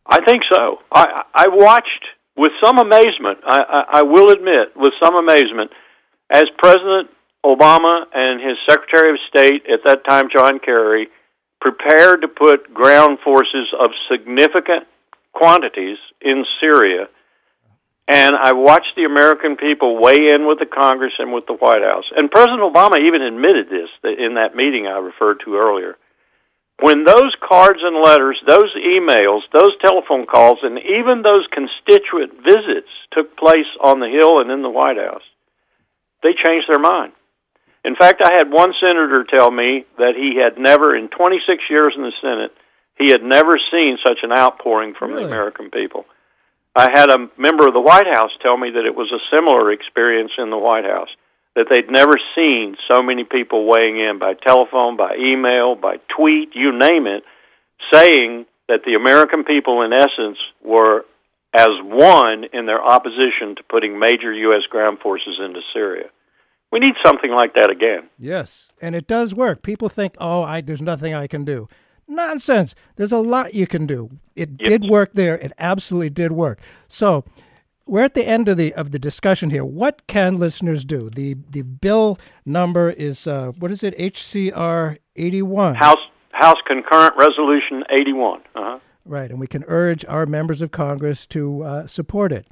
[0.05, 0.79] I think so.
[0.91, 2.05] I, I watched
[2.37, 5.71] with some amazement, I, I, I will admit, with some amazement,
[6.29, 7.09] as President
[7.45, 11.07] Obama and his Secretary of State at that time, John Kerry,
[11.61, 14.85] prepared to put ground forces of significant
[15.33, 17.07] quantities in Syria.
[18.07, 21.81] And I watched the American people weigh in with the Congress and with the White
[21.81, 22.05] House.
[22.15, 25.97] And President Obama even admitted this in that meeting I referred to earlier
[26.81, 32.89] when those cards and letters, those emails, those telephone calls, and even those constituent visits
[33.11, 35.23] took place on the Hill and in the White House,
[36.21, 37.13] they changed their mind.
[37.85, 41.93] In fact, I had one senator tell me that he had never, in 26 years
[41.95, 42.51] in the Senate,
[42.97, 45.23] he had never seen such an outpouring from really?
[45.23, 46.05] the American people.
[46.75, 49.71] I had a member of the White House tell me that it was a similar
[49.71, 51.09] experience in the White House
[51.55, 56.49] that they'd never seen so many people weighing in by telephone, by email, by tweet,
[56.53, 57.23] you name it,
[57.91, 61.05] saying that the American people, in essence, were
[61.57, 64.63] as one in their opposition to putting major U.S.
[64.69, 66.09] ground forces into Syria.
[66.71, 68.09] We need something like that again.
[68.19, 69.61] Yes, and it does work.
[69.61, 71.69] People think, oh, I, there's nothing I can do.
[72.07, 72.75] Nonsense.
[72.97, 74.11] There's a lot you can do.
[74.35, 74.69] It yes.
[74.69, 75.37] did work there.
[75.37, 76.59] It absolutely did work.
[76.87, 77.23] So,
[77.87, 79.63] we're at the end of the of the discussion here.
[79.63, 81.09] What can listeners do?
[81.09, 83.97] The the bill number is uh, what is it?
[83.97, 85.75] HCR eighty one.
[85.75, 85.97] House
[86.31, 88.41] House Concurrent Resolution eighty one.
[88.55, 88.79] Uh-huh.
[89.07, 92.47] Right, and we can urge our members of Congress to uh, support it.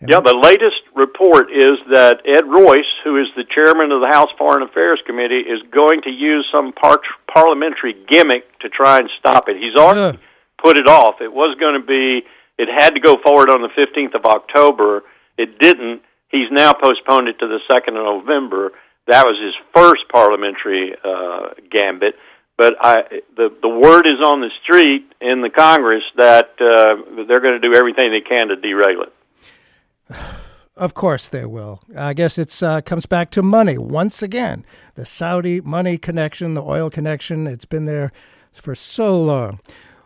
[0.00, 4.06] And yeah, the latest report is that Ed Royce, who is the chairman of the
[4.06, 7.00] House Foreign Affairs Committee, is going to use some par-
[7.32, 9.56] parliamentary gimmick to try and stop it.
[9.56, 10.20] He's already uh.
[10.62, 11.16] put it off.
[11.20, 12.24] It was going to be
[12.58, 15.04] it had to go forward on the 15th of October.
[15.38, 16.02] It didn't.
[16.28, 18.72] He's now postponed it to the 2nd of November.
[19.06, 22.16] That was his first parliamentary uh, gambit.
[22.58, 22.96] But I,
[23.36, 27.60] the the word is on the street in the Congress that uh, they're going to
[27.60, 30.14] do everything they can to derail it.
[30.78, 31.82] Of course they will.
[31.96, 34.64] I guess it uh, comes back to money once again.
[34.94, 37.48] The Saudi money connection, the oil connection.
[37.48, 38.12] It's been there
[38.52, 39.58] for so long.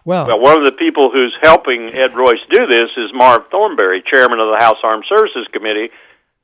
[0.04, 4.02] Well, well, one of the people who's helping Ed Royce do this is Marv Thornberry,
[4.02, 5.90] chairman of the House Armed Services Committee,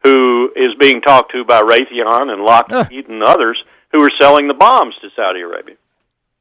[0.04, 3.12] who is being talked to by Raytheon and Lockheed uh.
[3.12, 5.76] and others who are selling the bombs to Saudi Arabia.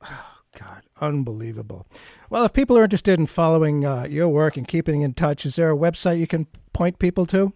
[0.04, 1.88] Oh, God, unbelievable.
[2.30, 5.56] Well, if people are interested in following uh, your work and keeping in touch, is
[5.56, 7.54] there a website you can point people to?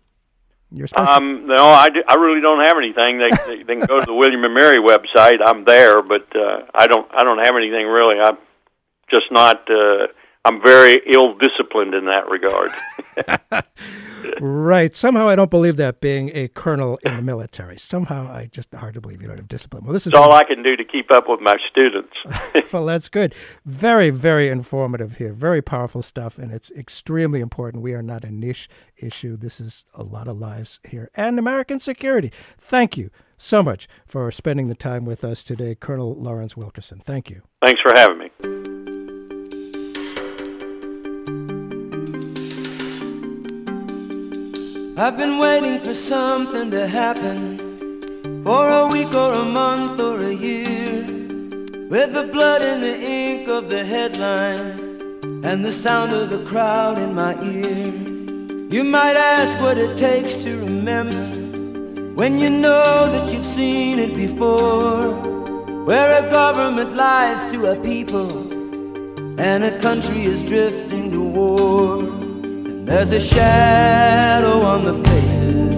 [0.74, 3.20] Your um, no, I, do, I really don't have anything.
[3.20, 5.40] They, they, they can go to the William and Mary website.
[5.46, 8.16] I'm there, but uh, I don't I don't have anything really.
[8.22, 8.38] I
[9.12, 9.70] just not.
[9.70, 10.08] Uh,
[10.44, 12.72] I'm very ill disciplined in that regard.
[14.42, 14.96] right.
[14.96, 17.78] Somehow I don't believe that being a colonel in the military.
[17.78, 19.84] Somehow I just hard to believe you don't have discipline.
[19.84, 22.14] Well, this is all I can do to keep up with my students.
[22.74, 23.36] well, that's good.
[23.66, 25.32] Very, very informative here.
[25.32, 27.84] Very powerful stuff, and it's extremely important.
[27.84, 29.38] We are not a niche issue.
[29.38, 32.32] This is a lot of lives here and American security.
[32.60, 37.00] Thank you so much for spending the time with us today, Colonel Lawrence Wilkerson.
[37.00, 37.44] Thank you.
[37.64, 38.91] Thanks for having me.
[45.04, 47.58] I've been waiting for something to happen
[48.44, 51.02] for a week or a month or a year.
[51.90, 54.80] With the blood and the ink of the headlines
[55.44, 57.88] and the sound of the crowd in my ear.
[58.70, 61.26] You might ask what it takes to remember
[62.14, 65.14] when you know that you've seen it before.
[65.84, 68.30] Where a government lies to a people
[69.42, 72.21] and a country is drifting to war.
[72.92, 75.78] There's a shadow on the faces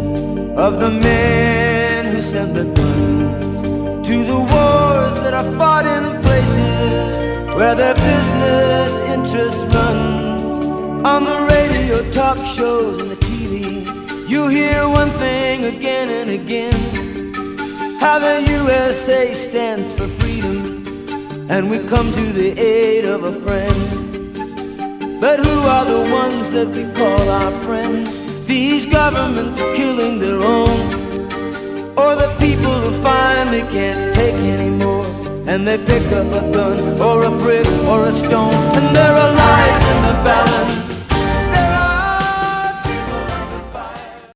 [0.57, 7.55] of the men who sent the guns to the wars that are fought in places
[7.55, 10.66] where their business interest runs.
[11.05, 13.86] On the radio, talk shows, and the TV,
[14.28, 20.84] you hear one thing again and again how the USA stands for freedom,
[21.47, 24.03] and we come to the aid of a friend.
[25.24, 28.09] But who are the ones that we call our friends?
[28.45, 30.82] These governments killing their own,
[31.95, 35.05] or the people who finally can't take anymore,
[35.47, 39.34] and they pick up a gun or a brick or a stone, and there are
[39.34, 40.82] lives in the balance